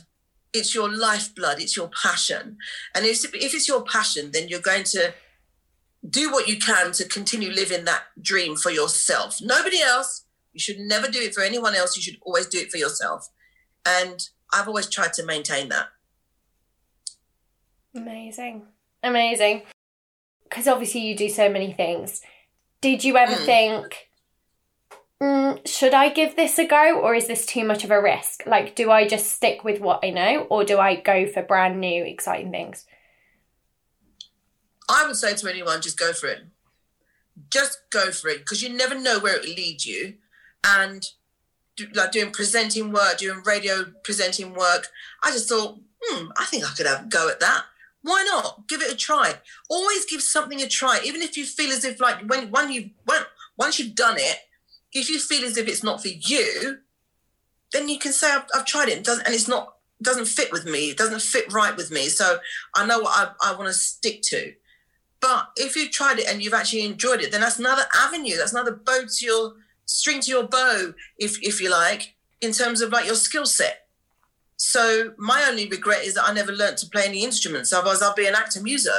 it's 0.54 0.74
your 0.74 0.90
lifeblood, 0.94 1.60
it's 1.60 1.76
your 1.76 1.90
passion. 1.90 2.58
And 2.96 3.06
if, 3.06 3.24
if 3.26 3.54
it's 3.54 3.68
your 3.68 3.84
passion, 3.84 4.32
then 4.32 4.48
you're 4.48 4.60
going 4.60 4.84
to 4.86 5.14
do 6.08 6.32
what 6.32 6.48
you 6.48 6.58
can 6.58 6.92
to 6.94 7.08
continue 7.08 7.52
living 7.52 7.86
that 7.86 8.04
dream 8.22 8.56
for 8.56 8.72
yourself. 8.72 9.40
Nobody 9.42 9.82
else. 9.82 10.26
You 10.54 10.60
should 10.60 10.80
never 10.80 11.08
do 11.08 11.20
it 11.20 11.36
for 11.36 11.44
anyone 11.44 11.76
else. 11.76 11.96
You 11.96 12.02
should 12.02 12.18
always 12.22 12.48
do 12.48 12.58
it 12.60 12.72
for 12.72 12.78
yourself. 12.78 13.30
And 13.86 14.28
I've 14.54 14.68
always 14.68 14.90
tried 14.90 15.14
to 15.14 15.26
maintain 15.26 15.70
that. 15.70 15.88
Amazing. 17.96 18.64
Amazing. 19.04 19.64
Because 20.44 20.68
obviously 20.68 21.02
you 21.02 21.16
do 21.16 21.30
so 21.30 21.50
many 21.50 21.74
things. 21.74 22.22
Did 22.88 23.04
you 23.04 23.18
ever 23.18 23.34
mm. 23.34 23.46
think, 23.46 24.10
mm, 25.22 25.68
should 25.68 25.94
I 25.94 26.08
give 26.08 26.38
this 26.38 26.58
a 26.58 26.66
go 26.66 26.98
or 27.02 27.16
is 27.16 27.28
this 27.28 27.46
too 27.46 27.66
much 27.66 27.84
of 27.84 27.92
a 27.92 28.02
risk? 28.02 28.44
Like, 28.46 28.78
do 28.78 28.92
I 28.92 29.06
just 29.06 29.30
stick 29.30 29.66
with 29.66 29.82
what 29.82 30.00
I 30.06 30.10
know 30.10 30.48
or 30.50 30.64
do 30.64 30.80
I 30.80 30.96
go 30.96 31.28
for 31.28 31.44
brand 31.44 31.82
new, 31.82 32.06
exciting 32.06 32.50
things? 32.50 32.86
I 34.88 35.06
would 35.06 35.18
say 35.18 35.36
to 35.36 35.50
anyone, 35.50 35.82
just 35.82 36.00
go 36.00 36.14
for 36.14 36.28
it. 36.28 36.44
Just 37.52 37.80
go 37.90 38.10
for 38.12 38.30
it 38.30 38.38
because 38.38 38.64
you 38.64 38.70
never 38.70 38.98
know 38.98 39.20
where 39.20 39.36
it 39.36 39.42
will 39.42 39.54
lead 39.54 39.84
you. 39.84 40.14
And 40.66 41.06
do, 41.76 41.88
like 41.94 42.14
doing 42.14 42.32
presenting 42.32 42.94
work, 42.94 43.18
doing 43.18 43.42
radio 43.46 43.92
presenting 44.06 44.54
work, 44.54 44.88
I 45.26 45.32
just 45.32 45.50
thought, 45.50 45.78
hmm, 46.02 46.28
I 46.38 46.46
think 46.46 46.64
I 46.64 46.74
could 46.74 46.86
have 46.86 47.04
a 47.04 47.10
go 47.10 47.28
at 47.28 47.42
that. 47.42 47.66
Why 48.08 48.24
not? 48.24 48.70
Give 48.70 48.82
it 48.82 48.92
a 48.92 48.96
try. 48.96 49.34
Always 49.70 50.06
give 50.06 50.22
something 50.22 50.62
a 50.62 50.68
try, 50.68 51.02
even 51.04 51.22
if 51.22 51.36
you 51.36 51.44
feel 51.44 51.72
as 51.72 51.84
if 51.84 52.00
like 52.00 52.22
when 52.30 52.50
when 52.52 52.72
you 52.72 52.92
when, 53.04 53.22
once 53.58 53.80
you've 53.80 53.96
done 53.96 54.16
it, 54.18 54.38
if 54.94 55.10
you 55.10 55.20
feel 55.20 55.44
as 55.44 55.58
if 55.58 55.68
it's 55.68 55.84
not 55.84 56.02
for 56.02 56.08
you, 56.08 56.78
then 57.74 57.90
you 57.90 58.00
can 58.00 58.14
say 58.14 58.32
I've, 58.32 58.46
I've 58.56 58.66
tried 58.66 58.88
it 58.88 58.96
and, 58.96 59.06
doesn't, 59.06 59.26
and 59.26 59.36
it's 59.36 59.50
not 59.50 59.74
doesn't 60.02 60.28
fit 60.28 60.54
with 60.54 60.66
me. 60.66 60.92
It 60.92 60.98
doesn't 60.98 61.22
fit 61.22 61.52
right 61.52 61.76
with 61.76 61.92
me. 61.92 62.08
So 62.08 62.38
I 62.74 62.86
know 62.86 63.00
what 63.00 63.36
I, 63.44 63.52
I 63.52 63.56
want 63.56 63.68
to 63.68 63.74
stick 63.74 64.22
to. 64.24 64.54
But 65.20 65.50
if 65.58 65.76
you've 65.76 65.92
tried 65.92 66.20
it 66.20 66.30
and 66.30 66.42
you've 66.42 66.54
actually 66.54 66.86
enjoyed 66.86 67.22
it, 67.22 67.34
then 67.34 67.42
that's 67.42 67.60
another 67.60 67.84
avenue. 67.94 68.38
That's 68.38 68.54
another 68.54 68.74
bow 68.74 69.02
to 69.10 69.26
your 69.26 69.54
string 69.86 70.22
to 70.22 70.32
your 70.32 70.48
bow, 70.48 70.94
if 71.18 71.42
if 71.42 71.60
you 71.60 71.70
like, 71.70 72.16
in 72.40 72.54
terms 72.54 72.80
of 72.80 72.92
like 72.92 73.06
your 73.06 73.16
skill 73.16 73.46
set. 73.46 73.87
So 74.70 75.14
my 75.18 75.46
only 75.48 75.68
regret 75.68 76.04
is 76.04 76.16
that 76.16 76.28
I 76.28 76.34
never 76.34 76.52
learned 76.52 76.78
to 76.78 76.90
play 76.90 77.04
any 77.06 77.24
instruments. 77.24 77.72
Otherwise, 77.72 78.02
I'd 78.02 78.16
be 78.16 78.28
an 78.28 78.36
actor 78.36 78.62
muso. 78.62 78.92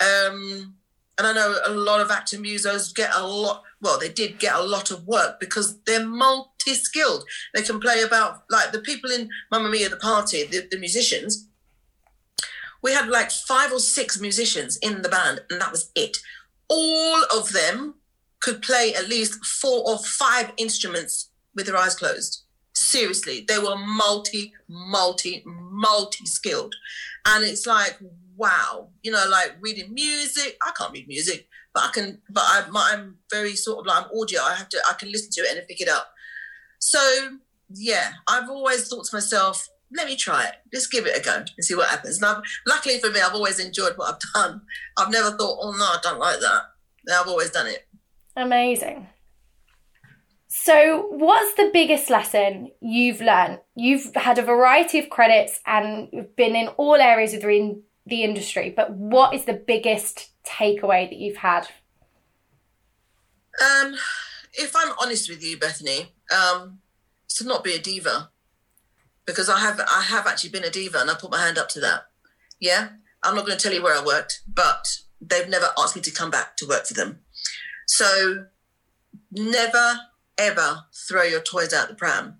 Um, 0.00 0.76
and 1.18 1.26
I 1.26 1.32
know 1.32 1.56
a 1.66 1.72
lot 1.72 2.00
of 2.00 2.10
actor 2.10 2.38
musos 2.38 2.94
get 2.94 3.10
a 3.14 3.26
lot. 3.26 3.64
Well, 3.80 3.98
they 3.98 4.08
did 4.08 4.38
get 4.38 4.54
a 4.54 4.62
lot 4.62 4.90
of 4.90 5.06
work 5.06 5.40
because 5.40 5.80
they're 5.82 6.06
multi-skilled. 6.06 7.24
They 7.54 7.62
can 7.62 7.80
play 7.80 8.02
about 8.02 8.44
like 8.50 8.72
the 8.72 8.80
people 8.80 9.10
in 9.10 9.28
Mamma 9.50 9.68
Mia, 9.68 9.88
the 9.88 9.96
party, 9.96 10.44
the, 10.44 10.66
the 10.70 10.78
musicians 10.78 11.48
we 12.82 12.92
had 12.92 13.08
like 13.08 13.30
five 13.30 13.72
or 13.72 13.80
six 13.80 14.20
musicians 14.20 14.76
in 14.78 15.02
the 15.02 15.08
band, 15.08 15.40
and 15.50 15.60
that 15.60 15.72
was 15.72 15.90
it. 15.94 16.16
All 16.68 17.24
of 17.34 17.52
them 17.52 17.94
could 18.40 18.62
play 18.62 18.94
at 18.94 19.08
least 19.08 19.44
four 19.44 19.82
or 19.86 19.98
five 19.98 20.52
instruments 20.56 21.30
with 21.54 21.66
their 21.66 21.76
eyes 21.76 21.96
closed. 21.96 22.44
Seriously, 22.78 23.44
they 23.46 23.58
were 23.58 23.76
multi, 23.76 24.52
multi, 24.68 25.42
multi 25.44 26.24
skilled. 26.26 26.74
And 27.26 27.44
it's 27.44 27.66
like, 27.66 27.98
wow, 28.36 28.88
you 29.02 29.10
know, 29.10 29.24
like 29.28 29.56
reading 29.60 29.92
music. 29.92 30.56
I 30.64 30.70
can't 30.78 30.92
read 30.92 31.08
music, 31.08 31.48
but 31.74 31.84
I 31.84 31.90
can, 31.92 32.22
but 32.30 32.42
I, 32.42 32.64
I'm 32.72 33.16
very 33.30 33.56
sort 33.56 33.80
of 33.80 33.86
like 33.86 34.04
I'm 34.04 34.18
audio. 34.18 34.40
I 34.42 34.54
have 34.54 34.68
to, 34.70 34.80
I 34.88 34.94
can 34.94 35.10
listen 35.10 35.30
to 35.32 35.40
it 35.40 35.56
and 35.56 35.66
pick 35.66 35.80
it 35.80 35.88
up. 35.88 36.08
So, 36.78 37.00
yeah, 37.68 38.12
I've 38.28 38.48
always 38.48 38.88
thought 38.88 39.06
to 39.06 39.16
myself, 39.16 39.68
let 39.96 40.06
me 40.06 40.14
try 40.16 40.44
it. 40.46 40.54
Just 40.72 40.92
give 40.92 41.06
it 41.06 41.18
a 41.18 41.22
go 41.22 41.34
and 41.36 41.64
see 41.64 41.74
what 41.74 41.88
happens. 41.88 42.18
And 42.22 42.26
I've, 42.26 42.42
luckily 42.66 43.00
for 43.00 43.10
me, 43.10 43.20
I've 43.20 43.34
always 43.34 43.58
enjoyed 43.58 43.94
what 43.96 44.14
I've 44.14 44.32
done. 44.34 44.62
I've 44.96 45.10
never 45.10 45.32
thought, 45.32 45.58
oh 45.60 45.72
no, 45.72 45.84
I 45.84 45.98
don't 46.02 46.20
like 46.20 46.38
that. 46.40 46.62
I've 47.12 47.26
always 47.26 47.50
done 47.50 47.66
it. 47.66 47.88
Amazing. 48.36 49.08
So, 50.48 51.06
what's 51.10 51.54
the 51.54 51.70
biggest 51.74 52.08
lesson 52.08 52.70
you've 52.80 53.20
learned? 53.20 53.58
You've 53.74 54.14
had 54.14 54.38
a 54.38 54.42
variety 54.42 54.98
of 54.98 55.10
credits 55.10 55.60
and 55.66 56.08
you've 56.10 56.34
been 56.36 56.56
in 56.56 56.68
all 56.68 56.94
areas 56.94 57.34
of 57.34 57.42
the, 57.42 57.82
the 58.06 58.24
industry, 58.24 58.72
but 58.74 58.90
what 58.90 59.34
is 59.34 59.44
the 59.44 59.52
biggest 59.52 60.30
takeaway 60.46 61.08
that 61.08 61.18
you've 61.18 61.36
had? 61.36 61.68
Um, 63.62 63.94
if 64.54 64.74
I'm 64.74 64.94
honest 64.98 65.28
with 65.28 65.44
you, 65.44 65.58
Bethany, 65.58 66.14
um, 66.34 66.78
to 67.28 67.44
not 67.44 67.62
be 67.62 67.74
a 67.74 67.78
diva 67.78 68.30
because 69.26 69.50
I 69.50 69.58
have 69.58 69.78
I 69.80 70.02
have 70.02 70.26
actually 70.26 70.50
been 70.50 70.64
a 70.64 70.70
diva 70.70 70.98
and 70.98 71.10
I 71.10 71.14
put 71.14 71.30
my 71.30 71.44
hand 71.44 71.58
up 71.58 71.68
to 71.70 71.80
that. 71.80 72.04
Yeah, 72.58 72.88
I'm 73.22 73.34
not 73.34 73.44
going 73.44 73.58
to 73.58 73.62
tell 73.62 73.74
you 73.74 73.82
where 73.82 73.94
I 73.94 74.02
worked, 74.02 74.40
but 74.52 75.00
they've 75.20 75.48
never 75.48 75.66
asked 75.78 75.94
me 75.94 76.02
to 76.02 76.10
come 76.10 76.30
back 76.30 76.56
to 76.56 76.66
work 76.66 76.86
for 76.86 76.94
them. 76.94 77.18
So 77.86 78.46
never 79.30 79.98
ever 80.38 80.84
throw 81.08 81.22
your 81.22 81.40
toys 81.40 81.74
out 81.74 81.88
the 81.88 81.94
pram. 81.94 82.38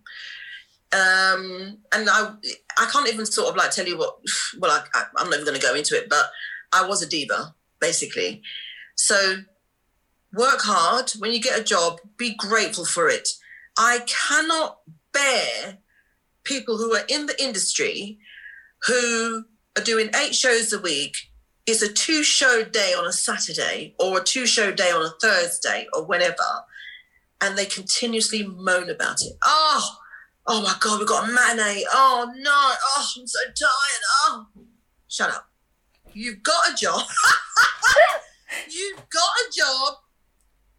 Um, 0.91 1.79
and 1.93 2.09
I 2.09 2.33
I 2.79 2.87
can't 2.91 3.09
even 3.09 3.27
sort 3.27 3.51
of 3.51 3.57
like 3.57 3.71
tell 3.71 3.87
you 3.87 3.99
what. 3.99 4.19
Well, 4.59 4.71
I, 4.95 5.05
I'm 5.17 5.29
not 5.29 5.41
even 5.41 5.45
going 5.45 5.61
to 5.61 5.67
go 5.67 5.75
into 5.75 5.95
it, 5.95 6.09
but 6.09 6.31
I 6.73 6.87
was 6.87 7.03
a 7.03 7.09
diva 7.09 7.55
basically. 7.81 8.43
So 8.97 9.37
work 10.33 10.61
hard 10.63 11.11
when 11.19 11.33
you 11.33 11.41
get 11.41 11.59
a 11.59 11.65
job. 11.65 12.01
Be 12.17 12.35
grateful 12.35 12.85
for 12.85 13.09
it. 13.09 13.29
I 13.77 14.01
cannot 14.07 14.81
bear 15.13 15.79
people 16.45 16.79
who 16.79 16.95
are 16.95 17.05
in 17.09 17.27
the 17.27 17.43
industry 17.43 18.19
who 18.87 19.45
are 19.77 19.85
doing 19.85 20.11
eight 20.17 20.35
shows 20.35 20.73
a 20.73 20.81
week 20.81 21.17
is 21.67 21.83
a 21.83 21.93
two 21.93 22.23
show 22.23 22.65
day 22.65 22.95
on 22.99 23.07
a 23.07 23.13
Saturday 23.13 23.95
or 23.99 24.19
a 24.19 24.25
two 24.25 24.47
show 24.47 24.73
day 24.73 24.91
on 24.91 25.05
a 25.05 25.13
Thursday 25.21 25.87
or 25.93 26.05
whenever, 26.05 26.35
and 27.41 27.57
they 27.57 27.67
continuously 27.67 28.47
moan 28.47 28.91
about 28.91 29.23
it. 29.23 29.33
Oh, 29.43 29.99
oh 30.47 30.63
my 30.63 30.75
God, 30.81 30.99
we've 30.99 31.09
got 31.09 31.29
a 31.29 31.33
matinee. 31.33 31.85
Oh 31.93 32.31
no, 32.37 32.51
oh, 32.53 33.09
I'm 33.19 33.27
so 33.27 33.41
tired. 33.45 34.03
Oh, 34.25 34.47
shut 35.09 35.31
up. 35.31 35.49
You've 36.13 36.43
got 36.43 36.73
a 36.73 36.75
job. 36.75 37.03
You've 38.71 39.09
got 39.11 39.31
a 39.47 39.53
job 39.57 39.95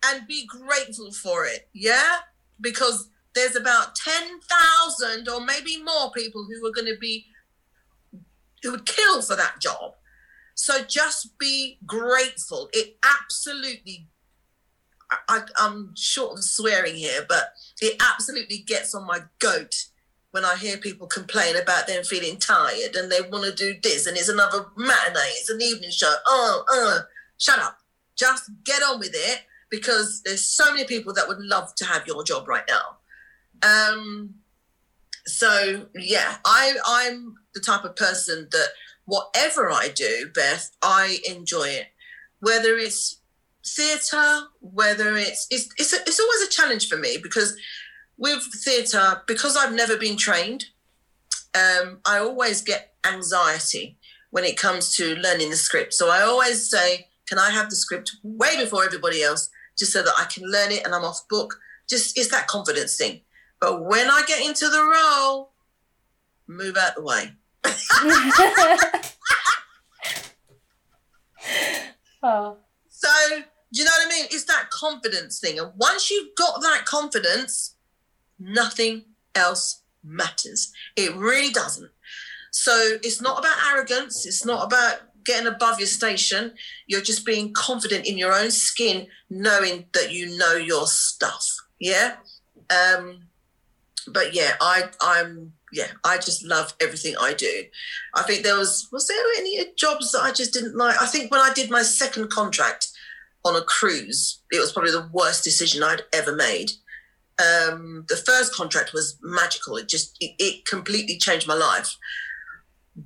and 0.05 0.27
be 0.27 0.45
grateful 0.45 1.11
for 1.11 1.45
it. 1.45 1.69
Yeah? 1.73 2.17
Because 2.59 3.09
there's 3.35 3.55
about 3.55 3.95
10,000 3.95 5.29
or 5.29 5.41
maybe 5.41 5.81
more 5.81 6.11
people 6.11 6.45
who 6.45 6.65
are 6.65 6.71
going 6.71 6.93
to 6.93 6.99
be, 6.99 7.27
who 8.63 8.71
would 8.71 8.85
kill 8.85 9.21
for 9.21 9.35
that 9.35 9.59
job. 9.61 9.93
So 10.55 10.83
just 10.83 11.37
be 11.37 11.77
grateful. 11.85 12.69
It 12.73 12.97
absolutely, 13.03 14.07
I, 15.27 15.41
am 15.59 15.93
short 15.95 16.37
of 16.37 16.43
swearing 16.43 16.95
here, 16.95 17.25
but 17.27 17.53
it 17.81 18.01
absolutely 18.01 18.59
gets 18.59 18.93
on 18.93 19.07
my 19.07 19.21
goat 19.39 19.85
when 20.31 20.45
I 20.45 20.55
hear 20.55 20.77
people 20.77 21.07
complain 21.07 21.55
about 21.55 21.87
them 21.87 22.03
feeling 22.03 22.37
tired 22.37 22.95
and 22.95 23.11
they 23.11 23.21
want 23.21 23.45
to 23.45 23.51
do 23.53 23.79
this 23.81 24.05
and 24.05 24.15
it's 24.15 24.29
another 24.29 24.65
matinee, 24.77 25.33
it's 25.37 25.49
an 25.49 25.61
evening 25.61 25.89
show. 25.89 26.13
Oh, 26.27 26.63
uh, 26.71 27.05
shut 27.37 27.59
up. 27.59 27.79
Just 28.15 28.51
get 28.63 28.83
on 28.83 28.99
with 28.99 29.13
it 29.13 29.41
because 29.69 30.21
there's 30.23 30.45
so 30.45 30.71
many 30.71 30.85
people 30.85 31.13
that 31.13 31.27
would 31.27 31.39
love 31.39 31.73
to 31.75 31.85
have 31.85 32.05
your 32.05 32.23
job 32.23 32.47
right 32.47 32.69
now. 32.69 32.97
Um, 33.63 34.35
so 35.25 35.87
yeah, 35.95 36.37
I 36.45 36.75
I'm 36.85 37.35
the 37.53 37.59
type 37.59 37.83
of 37.83 37.95
person 37.95 38.47
that 38.51 38.67
whatever 39.05 39.71
I 39.71 39.89
do, 39.89 40.29
Beth, 40.33 40.71
I 40.81 41.19
enjoy 41.27 41.69
it. 41.69 41.87
Whether 42.39 42.77
it's 42.77 43.18
theatre, 43.75 44.41
whether 44.59 45.17
it's 45.17 45.47
it's 45.49 45.69
it's, 45.77 45.93
a, 45.93 46.01
it's 46.01 46.19
always 46.19 46.41
a 46.41 46.49
challenge 46.49 46.87
for 46.87 46.97
me 46.97 47.17
because 47.21 47.55
with 48.17 48.43
theatre, 48.63 49.21
because 49.27 49.55
I've 49.55 49.73
never 49.73 49.97
been 49.97 50.17
trained, 50.17 50.65
um, 51.55 51.99
I 52.05 52.19
always 52.19 52.61
get 52.61 52.93
anxiety 53.05 53.97
when 54.31 54.43
it 54.43 54.57
comes 54.57 54.95
to 54.97 55.15
learning 55.15 55.49
the 55.49 55.55
script. 55.55 55.93
So 55.93 56.09
I 56.09 56.21
always 56.21 56.69
say, 56.69 57.07
can 57.27 57.39
I 57.39 57.49
have 57.49 57.69
the 57.69 57.75
script 57.75 58.17
way 58.23 58.61
before 58.61 58.83
everybody 58.83 59.23
else, 59.23 59.49
just 59.77 59.93
so 59.93 60.03
that 60.03 60.13
I 60.17 60.25
can 60.25 60.43
learn 60.43 60.71
it 60.71 60.85
and 60.85 60.93
I'm 60.93 61.05
off 61.05 61.27
book. 61.29 61.59
Just 61.89 62.17
it's 62.17 62.29
that 62.29 62.47
confidence 62.47 62.97
thing. 62.97 63.21
But 63.59 63.85
when 63.85 64.09
I 64.09 64.23
get 64.27 64.45
into 64.45 64.69
the 64.69 64.83
role, 64.83 65.51
move 66.47 66.77
out 66.77 66.95
the 66.95 67.01
way. 67.01 67.33
oh. 72.23 72.57
So, 72.89 73.09
do 73.71 73.79
you 73.79 73.85
know 73.85 73.91
what 73.91 74.07
I 74.07 74.09
mean? 74.09 74.25
It's 74.31 74.45
that 74.45 74.69
confidence 74.71 75.39
thing. 75.39 75.59
And 75.59 75.71
once 75.77 76.09
you've 76.09 76.35
got 76.35 76.61
that 76.61 76.85
confidence, 76.85 77.75
nothing 78.39 79.03
else 79.35 79.83
matters. 80.03 80.71
It 80.95 81.15
really 81.15 81.51
doesn't. 81.51 81.91
So, 82.51 82.97
it's 83.03 83.21
not 83.21 83.37
about 83.37 83.57
arrogance. 83.71 84.25
It's 84.25 84.43
not 84.43 84.65
about 84.65 85.01
getting 85.23 85.45
above 85.45 85.79
your 85.79 85.87
station. 85.87 86.53
You're 86.87 87.01
just 87.01 87.25
being 87.25 87.53
confident 87.53 88.07
in 88.07 88.17
your 88.17 88.33
own 88.33 88.49
skin, 88.49 89.07
knowing 89.29 89.85
that 89.93 90.11
you 90.11 90.35
know 90.35 90.55
your 90.55 90.87
stuff. 90.87 91.45
Yeah. 91.79 92.15
Um, 92.71 93.27
but 94.07 94.33
yeah, 94.33 94.55
I 94.59 94.85
I'm 95.01 95.53
yeah, 95.71 95.87
I 96.03 96.17
just 96.17 96.43
love 96.43 96.73
everything 96.81 97.15
I 97.21 97.33
do. 97.33 97.63
I 98.15 98.23
think 98.23 98.43
there 98.43 98.57
was 98.57 98.87
was 98.91 99.07
there 99.07 99.17
any 99.37 99.63
jobs 99.75 100.11
that 100.11 100.21
I 100.21 100.31
just 100.31 100.53
didn't 100.53 100.75
like? 100.75 100.99
I 100.99 101.05
think 101.05 101.31
when 101.31 101.41
I 101.41 101.53
did 101.53 101.69
my 101.69 101.83
second 101.83 102.31
contract 102.31 102.87
on 103.45 103.55
a 103.55 103.61
cruise, 103.61 104.41
it 104.51 104.59
was 104.59 104.71
probably 104.71 104.91
the 104.91 105.09
worst 105.11 105.43
decision 105.43 105.83
I'd 105.83 106.03
ever 106.13 106.35
made. 106.35 106.71
Um, 107.39 108.05
the 108.09 108.17
first 108.17 108.53
contract 108.53 108.91
was 108.93 109.17
magical. 109.21 109.77
It 109.77 109.87
just 109.87 110.17
it, 110.19 110.35
it 110.39 110.65
completely 110.65 111.17
changed 111.17 111.47
my 111.47 111.53
life. 111.53 111.95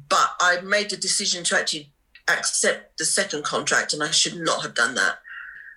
But 0.09 0.31
I 0.39 0.61
made 0.61 0.89
the 0.89 0.97
decision 0.97 1.43
to 1.45 1.57
actually 1.57 1.91
accept 2.27 2.97
the 2.97 3.05
second 3.05 3.43
contract, 3.43 3.93
and 3.93 4.01
I 4.03 4.09
should 4.09 4.35
not 4.35 4.63
have 4.63 4.73
done 4.73 4.95
that. 4.95 5.17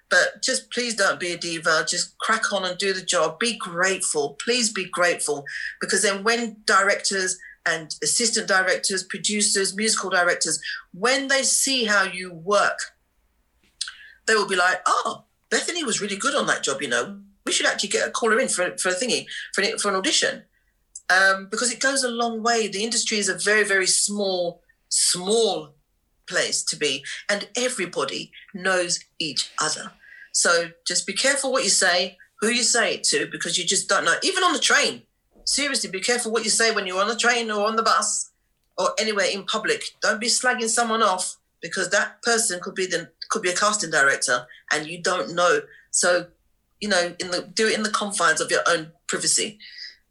But 0.09 0.43
just 0.43 0.71
please 0.71 0.95
don't 0.95 1.21
be 1.21 1.33
a 1.33 1.37
diva. 1.37 1.85
Just 1.87 2.17
crack 2.19 2.53
on 2.53 2.65
and 2.65 2.79
do 2.79 2.95
the 2.95 3.03
job. 3.03 3.39
Be 3.39 3.59
grateful. 3.59 4.37
Please 4.43 4.73
be 4.73 4.89
grateful. 4.89 5.45
Because 5.81 6.03
then 6.03 6.23
when 6.23 6.57
directors 6.65 7.39
and 7.67 7.95
assistant 8.03 8.47
directors, 8.47 9.03
producers, 9.03 9.77
musical 9.77 10.09
directors, 10.09 10.61
when 10.95 11.27
they 11.27 11.43
see 11.43 11.85
how 11.85 12.05
you 12.05 12.33
work, 12.33 12.79
they 14.27 14.35
will 14.35 14.49
be 14.49 14.57
like, 14.57 14.81
oh, 14.87 15.25
Bethany 15.51 15.85
was 15.85 16.01
really 16.01 16.17
good 16.17 16.35
on 16.35 16.47
that 16.47 16.63
job, 16.63 16.83
you 16.83 16.89
know. 16.89 17.21
We 17.45 17.53
should 17.53 17.67
actually 17.67 17.91
get 17.91 18.09
a 18.09 18.11
caller 18.11 18.41
in 18.41 18.49
for, 18.49 18.77
for 18.79 18.89
a 18.89 18.95
thingy, 18.95 19.27
for 19.55 19.63
an, 19.63 19.79
for 19.79 19.89
an 19.89 19.95
audition. 19.95 20.43
Um, 21.09 21.49
because 21.51 21.71
it 21.71 21.79
goes 21.79 22.03
a 22.03 22.09
long 22.09 22.43
way. 22.43 22.67
The 22.67 22.83
industry 22.83 23.19
is 23.19 23.29
a 23.29 23.39
very, 23.39 23.63
very 23.63 23.87
small, 23.87 24.63
small 24.89 25.75
place 26.29 26.65
to 26.65 26.77
be, 26.77 27.05
and 27.29 27.49
everybody 27.57 28.33
knows 28.53 28.99
each 29.21 29.53
other. 29.61 29.93
So 30.33 30.71
just 30.87 31.07
be 31.07 31.13
careful 31.13 31.53
what 31.53 31.63
you 31.63 31.71
say, 31.71 32.19
who 32.41 32.49
you 32.49 32.65
say 32.65 32.95
it 32.95 33.05
to, 33.05 33.29
because 33.31 33.57
you 33.57 33.65
just 33.65 33.89
don't 33.89 34.05
know. 34.05 34.17
Even 34.23 34.43
on 34.43 34.53
the 34.53 34.59
train, 34.59 35.03
seriously, 35.45 35.89
be 35.89 36.01
careful 36.01 36.33
what 36.33 36.45
you 36.45 36.51
say 36.51 36.75
when 36.75 36.87
you're 36.87 37.01
on 37.01 37.09
the 37.09 37.17
train 37.17 37.51
or 37.51 37.67
on 37.67 37.77
the 37.77 37.83
bus 37.83 38.33
or 38.77 38.91
anywhere 38.99 39.27
in 39.33 39.45
public. 39.45 39.83
Don't 40.03 40.21
be 40.21 40.27
slagging 40.27 40.69
someone 40.69 41.03
off 41.03 41.37
because 41.63 41.91
that 41.91 42.23
person 42.23 42.61
could 42.61 42.75
be 42.75 42.87
the 42.87 43.11
could 43.31 43.43
be 43.43 43.51
a 43.51 43.57
casting 43.57 43.91
director 43.91 44.47
and 44.73 44.87
you 44.87 45.03
don't 45.03 45.35
know. 45.35 45.61
So, 45.91 46.27
you 46.81 46.89
know, 46.89 47.15
in 47.19 47.31
the 47.31 47.51
do 47.55 47.69
it 47.69 47.77
in 47.77 47.83
the 47.83 47.91
confines 47.91 48.41
of 48.41 48.51
your 48.51 48.63
own 48.69 48.93
privacy. 49.07 49.59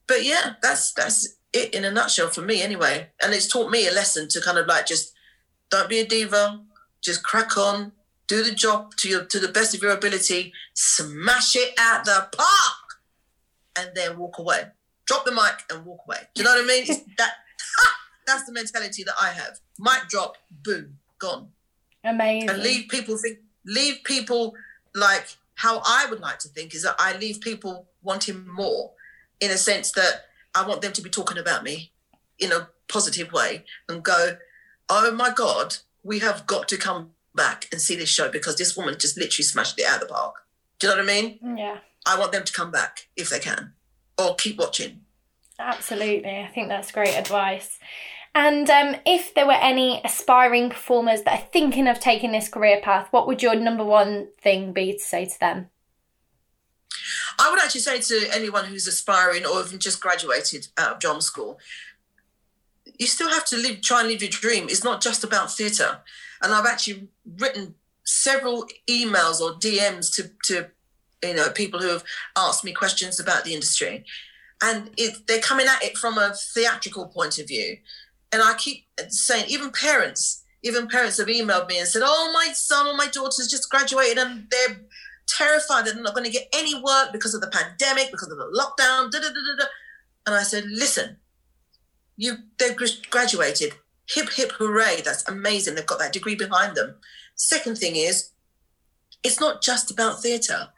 But 0.08 0.24
yeah, 0.24 0.54
that's 0.62 0.94
that's 0.94 1.36
it 1.54 1.74
in 1.74 1.86
a 1.86 1.92
nutshell 1.92 2.30
for 2.30 2.42
me 2.42 2.62
anyway. 2.62 3.10
And 3.22 3.34
it's 3.34 3.48
taught 3.48 3.72
me 3.72 3.88
a 3.88 3.92
lesson 3.92 4.28
to 4.30 4.42
kind 4.42 4.58
of 4.58 4.68
like 4.68 4.86
just 4.86 5.14
don't 5.70 5.90
be 5.90 6.00
a 6.00 6.06
diva, 6.06 6.62
just 7.02 7.24
crack 7.24 7.58
on, 7.58 7.92
do 8.28 8.44
the 8.44 8.52
job 8.52 8.96
to 8.98 9.10
your 9.10 9.26
to 9.26 9.40
the 9.40 9.48
best 9.48 9.76
of 9.76 9.82
your 9.82 9.92
ability, 9.92 10.54
smash 10.74 11.56
it 11.56 11.74
at 11.80 12.06
the 12.06 12.28
park, 12.32 13.00
and 13.78 13.92
then 13.96 14.18
walk 14.18 14.40
away. 14.40 14.64
Drop 15.06 15.26
the 15.26 15.32
mic 15.32 15.64
and 15.72 15.86
walk 15.86 16.02
away. 16.08 16.18
Do 16.34 16.42
you 16.42 16.46
know 16.46 16.56
what 16.56 16.64
I 16.64 16.68
mean? 16.68 16.88
that 17.18 17.34
that's 18.28 18.46
the 18.46 18.54
mentality 18.54 19.04
that 19.04 19.16
I 19.22 19.30
have. 19.30 19.60
Mic 19.80 20.08
drop, 20.10 20.38
boom, 20.50 20.98
gone. 21.20 21.50
Amazing. 22.06 22.50
And 22.50 22.62
leave 22.62 22.88
people 22.90 23.18
think 23.18 23.40
leave 23.66 24.04
people 24.04 24.54
like 24.94 25.36
how 25.56 25.82
I 25.86 26.08
would 26.10 26.20
like 26.20 26.40
to 26.40 26.50
think 26.50 26.76
is 26.76 26.84
that 26.84 26.96
I 27.00 27.18
leave 27.18 27.42
people 27.42 27.88
wanting 28.04 28.48
more 28.48 28.92
in 29.40 29.52
a 29.52 29.58
sense 29.58 29.92
that 29.94 30.26
I 30.54 30.68
want 30.68 30.82
them 30.82 30.94
to 30.94 31.02
be 31.02 31.10
talking 31.10 31.38
about 31.38 31.64
me 31.64 31.92
in 32.40 32.52
a 32.52 32.70
positive 32.88 33.32
way 33.32 33.66
and 33.90 34.04
go, 34.04 34.38
oh 34.90 35.12
my 35.12 35.32
God, 35.34 35.78
we 36.04 36.20
have 36.20 36.46
got 36.46 36.68
to 36.70 36.78
come 36.78 37.12
back 37.34 37.68
and 37.72 37.82
see 37.82 37.96
this 37.96 38.10
show 38.10 38.30
because 38.30 38.58
this 38.58 38.78
woman 38.78 38.96
just 39.00 39.18
literally 39.18 39.44
smashed 39.44 39.80
it 39.80 39.86
out 39.86 40.02
of 40.02 40.08
the 40.08 40.14
park. 40.14 40.36
Do 40.80 40.88
you 40.88 40.94
know 40.96 41.02
what 41.02 41.10
I 41.10 41.22
mean? 41.22 41.58
Yeah. 41.58 41.78
I 42.06 42.20
want 42.20 42.32
them 42.32 42.44
to 42.44 42.54
come 42.54 42.72
back 42.72 43.08
if 43.16 43.30
they 43.30 43.40
can 43.40 43.74
or 44.18 44.36
keep 44.36 44.58
watching. 44.58 45.02
Absolutely. 45.58 46.40
I 46.40 46.48
think 46.54 46.68
that's 46.68 46.92
great 46.92 47.16
advice. 47.16 47.80
And 48.36 48.70
um, 48.70 48.98
if 49.06 49.34
there 49.34 49.48
were 49.48 49.54
any 49.54 50.02
aspiring 50.04 50.70
performers 50.70 51.22
that 51.24 51.40
are 51.40 51.48
thinking 51.54 51.88
of 51.88 52.02
taking 52.02 52.34
this 52.34 52.50
career 52.50 52.82
path, 52.84 53.08
what 53.12 53.28
would 53.28 53.42
your 53.42 53.56
number 53.56 53.86
one 53.86 54.28
thing 54.42 54.74
be 54.74 54.92
to 54.92 55.00
say 55.00 55.26
to 55.26 55.40
them? 55.40 55.70
I 57.40 57.50
would 57.50 57.64
actually 57.64 57.82
say 57.82 58.02
to 58.02 58.28
anyone 58.34 58.66
who's 58.66 58.88
aspiring 58.88 59.46
or 59.46 59.62
even 59.62 59.80
just 59.80 60.02
graduated 60.02 60.68
out 60.78 60.92
of 60.92 61.00
drama 61.00 61.22
school, 61.22 61.60
you 63.00 63.08
still 63.08 63.30
have 63.30 63.46
to 63.46 63.58
live, 63.58 63.82
try 63.82 64.02
and 64.02 64.10
live 64.10 64.22
your 64.22 64.30
dream. 64.30 64.66
It's 64.66 64.84
not 64.84 65.02
just 65.02 65.24
about 65.24 65.52
theatre. 65.52 66.00
And 66.42 66.54
I've 66.54 66.66
actually 66.66 67.08
written 67.40 67.76
several 68.04 68.68
emails 68.90 69.40
or 69.40 69.54
DMs 69.54 70.14
to, 70.16 70.32
to 70.44 70.68
you 71.24 71.36
know 71.36 71.50
people 71.50 71.80
who 71.80 71.88
have 71.90 72.04
asked 72.38 72.64
me 72.64 72.74
questions 72.74 73.20
about 73.20 73.46
the 73.46 73.54
industry, 73.54 74.06
and 74.62 74.92
it, 74.98 75.28
they're 75.28 75.40
coming 75.40 75.68
at 75.68 75.84
it 75.84 75.98
from 75.98 76.18
a 76.18 76.34
theatrical 76.34 77.08
point 77.08 77.40
of 77.40 77.48
view. 77.48 77.78
And 78.32 78.42
I 78.42 78.56
keep 78.58 78.86
saying, 79.10 79.46
even 79.48 79.72
parents, 79.72 80.44
even 80.64 80.88
parents 80.88 81.18
have 81.18 81.28
emailed 81.28 81.68
me 81.68 81.80
and 81.80 81.88
said, 81.88 82.02
"Oh, 82.04 82.32
my 82.34 82.52
son 82.54 82.88
or 82.88 82.96
my 82.96 83.08
daughter's 83.08 83.48
just 83.50 83.70
graduated 83.70 84.18
and 84.18 84.48
they're 84.50 84.82
terrified 85.28 85.86
that 85.86 85.94
they're 85.94 86.04
not 86.04 86.16
going 86.16 86.26
to 86.26 86.32
get 86.32 86.50
any 86.54 86.76
work 86.82 87.12
because 87.12 87.34
of 87.34 87.42
the 87.42 87.48
pandemic, 87.48 88.12
because 88.12 88.32
of 88.32 88.38
the 88.38 88.46
lockdown." 88.46 89.12
Da, 89.12 89.20
da, 89.20 89.30
da, 89.30 89.66
and 90.26 90.36
I 90.36 90.44
said, 90.44 90.66
"Listen, 90.66 91.18
you 92.18 92.38
they've 92.58 92.78
just 92.78 93.10
graduated. 93.10 93.74
Hip 94.10 94.30
hip 94.34 94.54
hooray. 94.54 95.02
That's 95.04 95.28
amazing. 95.28 95.76
They've 95.76 95.86
got 95.86 96.00
that 96.00 96.14
degree 96.14 96.36
behind 96.36 96.76
them. 96.76 96.96
Second 97.36 97.78
thing 97.78 97.96
is 97.96 98.32
it's 99.24 99.40
not 99.40 99.62
just 99.62 99.92
about 99.92 100.22
theatre. 100.22 100.70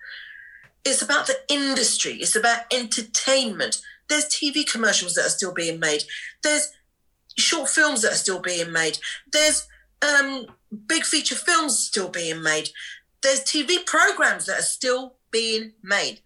It's 0.85 1.01
about 1.01 1.27
the 1.27 1.37
industry. 1.49 2.13
It's 2.13 2.35
about 2.35 2.61
entertainment. 2.73 3.81
There's 4.07 4.25
tv 4.25 4.69
commercials 4.69 5.15
that 5.15 5.25
are 5.25 5.29
still 5.29 5.53
being 5.53 5.79
made. 5.79 6.03
There's 6.43 6.71
films 7.77 8.01
that 8.01 8.13
are 8.13 8.23
still 8.25 8.41
being 8.41 8.71
made 8.71 8.97
there's 9.31 9.67
um, 10.01 10.45
big 10.87 11.03
feature 11.03 11.35
films 11.35 11.77
still 11.79 12.09
being 12.09 12.41
made 12.41 12.69
there's 13.21 13.43
tv 13.43 13.85
programs 13.85 14.45
that 14.45 14.59
are 14.59 14.73
still 14.77 15.15
being 15.31 15.71
made 15.83 16.19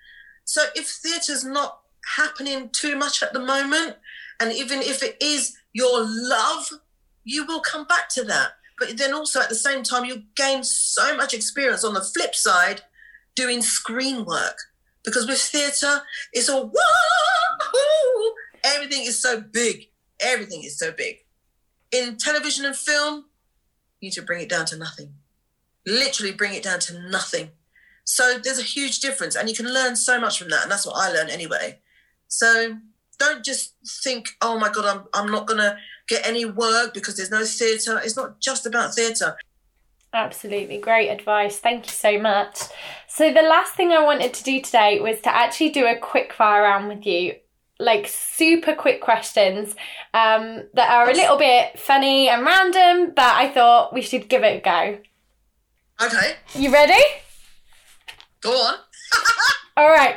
so 0.46 0.62
if 0.76 0.88
theatre's 0.88 1.46
not 1.46 1.80
happening 2.18 2.70
too 2.70 2.96
much 2.96 3.22
at 3.22 3.34
the 3.34 3.40
moment 3.40 3.96
and 4.40 4.52
even 4.52 4.80
if 4.82 5.04
it 5.04 5.16
is 5.22 5.58
your 5.74 6.04
love 6.04 6.70
you 7.24 7.46
will 7.46 7.62
come 7.62 7.86
back 7.86 8.10
to 8.10 8.24
that. 8.26 8.52
But 8.80 8.98
then 8.98 9.14
also 9.14 9.40
at 9.42 9.50
the 9.50 9.56
same 9.56 9.84
time, 9.84 10.06
you 10.06 10.24
gain 10.36 10.64
so 10.64 11.16
much 11.16 11.34
experience 11.34 11.84
on 11.84 11.94
the 11.94 12.02
flip 12.02 12.34
side 12.34 12.82
doing 13.36 13.62
screen 13.62 14.26
work. 14.26 14.58
Because 15.04 15.28
with 15.28 15.40
theatre, 15.40 16.02
it's 16.34 16.50
all 16.50 16.68
whoa, 16.74 18.34
everything 18.64 19.04
is 19.06 19.22
so 19.22 19.42
big. 19.42 19.90
Everything 20.20 20.64
is 20.64 20.78
so 20.78 20.92
big. 20.92 21.18
In 21.92 22.18
television 22.18 22.66
and 22.66 22.76
film, 22.76 23.26
you 24.00 24.08
need 24.08 24.14
to 24.14 24.22
bring 24.22 24.42
it 24.42 24.50
down 24.50 24.66
to 24.68 24.78
nothing. 24.78 25.14
Literally 25.86 26.32
bring 26.32 26.54
it 26.54 26.64
down 26.64 26.80
to 26.80 27.10
nothing. 27.10 27.52
So 28.04 28.40
there's 28.44 28.60
a 28.60 28.64
huge 28.64 29.00
difference, 29.00 29.36
and 29.36 29.50
you 29.50 29.56
can 29.56 29.72
learn 29.72 29.96
so 29.96 30.20
much 30.20 30.40
from 30.40 30.50
that. 30.50 30.64
And 30.64 30.72
that's 30.72 30.86
what 30.86 30.96
I 30.98 31.12
learned 31.12 31.30
anyway. 31.30 31.80
So 32.28 32.78
don't 33.20 33.46
just 33.46 33.76
think, 34.04 34.30
oh 34.42 34.58
my 34.58 34.70
God, 34.70 34.86
I'm, 34.86 35.04
I'm 35.14 35.32
not 35.32 35.46
going 35.46 35.60
to 35.60 35.78
get 36.08 36.26
any 36.26 36.46
work 36.46 36.94
because 36.94 37.18
there's 37.18 37.32
no 37.32 37.46
theatre. 37.46 38.00
It's 38.04 38.18
not 38.18 38.40
just 38.40 38.66
about 38.66 38.96
theatre. 38.96 39.36
Absolutely. 40.14 40.78
Great 40.78 41.10
advice. 41.10 41.60
Thank 41.60 41.86
you 41.86 41.92
so 41.92 42.20
much. 42.20 42.60
So, 43.08 43.34
the 43.34 43.42
last 43.42 43.76
thing 43.76 43.92
I 43.92 44.04
wanted 44.04 44.34
to 44.34 44.44
do 44.44 44.62
today 44.62 45.00
was 45.00 45.22
to 45.22 45.34
actually 45.34 45.70
do 45.70 45.86
a 45.86 45.98
quick 45.98 46.34
fire 46.34 46.64
round 46.64 46.90
with 46.90 47.06
you. 47.06 47.36
Like 47.82 48.08
super 48.08 48.76
quick 48.76 49.02
questions 49.02 49.76
um, 50.13 50.63
that 50.74 50.89
are 50.89 51.10
a 51.10 51.13
little 51.13 51.38
bit 51.38 51.80
funny 51.80 52.30
and 52.30 52.46
random, 52.46 53.13
but 53.15 53.36
I 53.36 53.50
thought 53.50 53.94
we 53.94 54.02
should 54.02 54.30
give 54.30 54.44
it 54.44 54.58
a 54.58 54.62
go. 54.62 55.00
Okay. 56.06 56.36
You 56.56 56.72
ready? 56.72 57.02
Go 58.41 58.52
on. 58.52 58.76
All 59.78 59.89
right. 59.89 60.15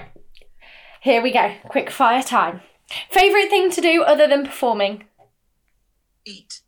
Here 1.00 1.22
we 1.22 1.33
go. 1.33 1.55
Quick 1.68 1.90
fire 1.90 2.22
time. 2.22 2.61
Favorite 3.11 3.50
thing 3.50 3.70
to 3.70 3.81
do 3.81 4.03
other 4.03 4.27
than 4.27 4.44
performing? 4.44 5.05
eat. 6.24 6.61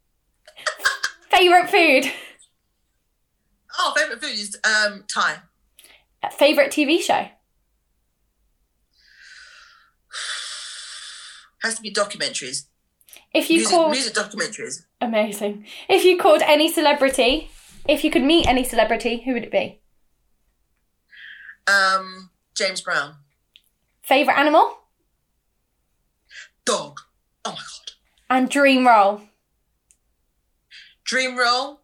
favorite 1.31 1.71
food? 1.71 2.13
Oh, 3.79 3.93
favorite 3.97 4.23
food 4.23 4.33
is 4.33 4.59
um, 4.65 5.05
Thai. 5.09 5.37
Favorite 6.33 6.73
TV 6.73 7.01
show? 7.01 7.29
Has 11.67 11.75
to 11.75 11.83
be 11.83 11.93
documentaries. 11.93 12.67
If 13.35 13.51
you 13.51 13.57
music, 13.57 13.73
called 13.73 13.91
music 13.91 14.15
documentaries. 14.15 14.85
Amazing. 15.01 15.67
If 15.89 16.05
you 16.05 16.17
called 16.17 16.41
any 16.43 16.71
celebrity, 16.73 17.51
if 17.89 18.05
you 18.05 18.11
could 18.13 18.23
meet 18.23 18.47
any 18.47 18.63
celebrity, 18.63 19.23
who 19.25 19.33
would 19.33 19.43
it 19.43 19.51
be? 19.51 19.81
Um, 21.67 22.31
James 22.55 22.81
Brown. 22.83 23.17
Favorite 24.01 24.39
animal? 24.39 24.79
Dog. 26.65 27.01
Oh 27.45 27.51
my 27.51 27.57
god. 27.57 27.93
And 28.31 28.49
dream 28.49 28.87
role? 28.87 29.23
dream 31.03 31.37
role 31.37 31.81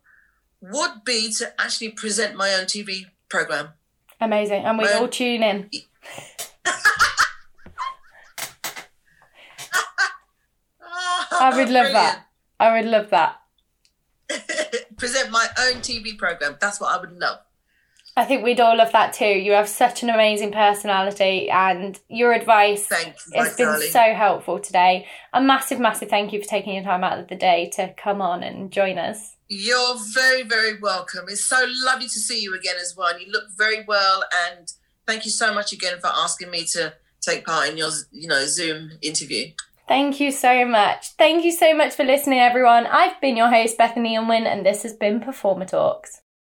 would 0.61 1.03
be 1.05 1.33
to 1.39 1.61
actually 1.61 1.89
present 1.89 2.37
my 2.37 2.55
own 2.55 2.67
TV 2.67 3.07
program. 3.29 3.71
Amazing. 4.21 4.63
And 4.63 4.79
we 4.79 4.89
all 4.93 5.09
tune 5.09 5.43
in. 5.43 5.69
I 11.43 11.57
would 11.57 11.71
love 11.71 11.93
that. 11.93 12.27
I 12.61 12.79
would 12.79 12.89
love 12.89 13.11
that. 13.11 13.39
present 14.97 15.31
my 15.31 15.47
own 15.59 15.81
TV 15.81 16.17
program. 16.17 16.57
That's 16.61 16.81
what 16.81 16.97
I 16.97 17.01
would 17.01 17.19
love. 17.19 17.39
I 18.15 18.27
think 18.27 18.45
we'd 18.45 18.61
all 18.61 18.77
love 18.77 18.93
that 18.93 19.15
too. 19.15 19.25
You 19.25 19.53
have 19.53 19.69
such 19.69 20.03
an 20.03 20.11
amazing 20.11 20.53
personality, 20.53 21.49
and 21.49 21.99
your 22.09 22.33
advice 22.33 22.89
has 22.91 23.57
been 23.57 23.67
darling. 23.67 23.89
so 23.89 24.15
helpful 24.15 24.61
today. 24.61 25.07
A 25.33 25.41
massive, 25.41 25.81
massive 25.81 26.11
thank 26.11 26.33
you 26.33 26.43
for 26.43 26.47
taking 26.49 26.75
your 26.75 26.85
time 26.85 27.05
out 27.05 27.19
of 27.19 27.29
the 27.29 27.37
day 27.37 27.71
to 27.75 27.95
come 27.97 28.21
on 28.21 28.43
and 28.43 28.71
join 28.71 28.99
us. 28.99 29.37
You're 29.49 29.97
very, 30.13 30.43
very 30.43 30.79
welcome. 30.79 31.25
It's 31.29 31.45
so 31.45 31.67
lovely 31.67 32.07
to 32.07 32.21
see 32.21 32.41
you 32.41 32.55
again 32.55 32.77
as 32.81 32.95
well. 32.97 33.09
And 33.15 33.21
you 33.21 33.33
look 33.33 33.45
very 33.57 33.83
well. 33.89 34.25
And 34.47 34.71
thank 35.07 35.25
you 35.25 35.31
so 35.31 35.55
much 35.55 35.73
again 35.73 35.99
for 35.99 36.09
asking 36.09 36.51
me 36.51 36.65
to 36.73 36.95
take 37.23 37.47
part 37.47 37.71
in 37.71 37.79
your, 37.79 37.91
you 38.11 38.29
know, 38.29 38.45
Zoom 38.45 38.93
interview. 39.01 39.53
Thank 39.93 40.21
you 40.21 40.31
so 40.33 40.65
much. 40.65 41.09
Thank 41.19 41.45
you 41.45 41.53
so 41.53 41.75
much 41.75 41.97
for 41.97 42.03
listening, 42.03 42.39
everyone. 42.39 42.87
I've 42.87 43.21
been 43.21 43.37
your 43.37 43.51
host, 43.51 43.77
Bethany 43.77 44.17
Unwin, 44.17 44.47
and 44.47 44.65
this 44.65 44.85
has 44.85 44.95
been 44.95 45.21
Performer 45.21 45.67
Talks. 45.67 46.23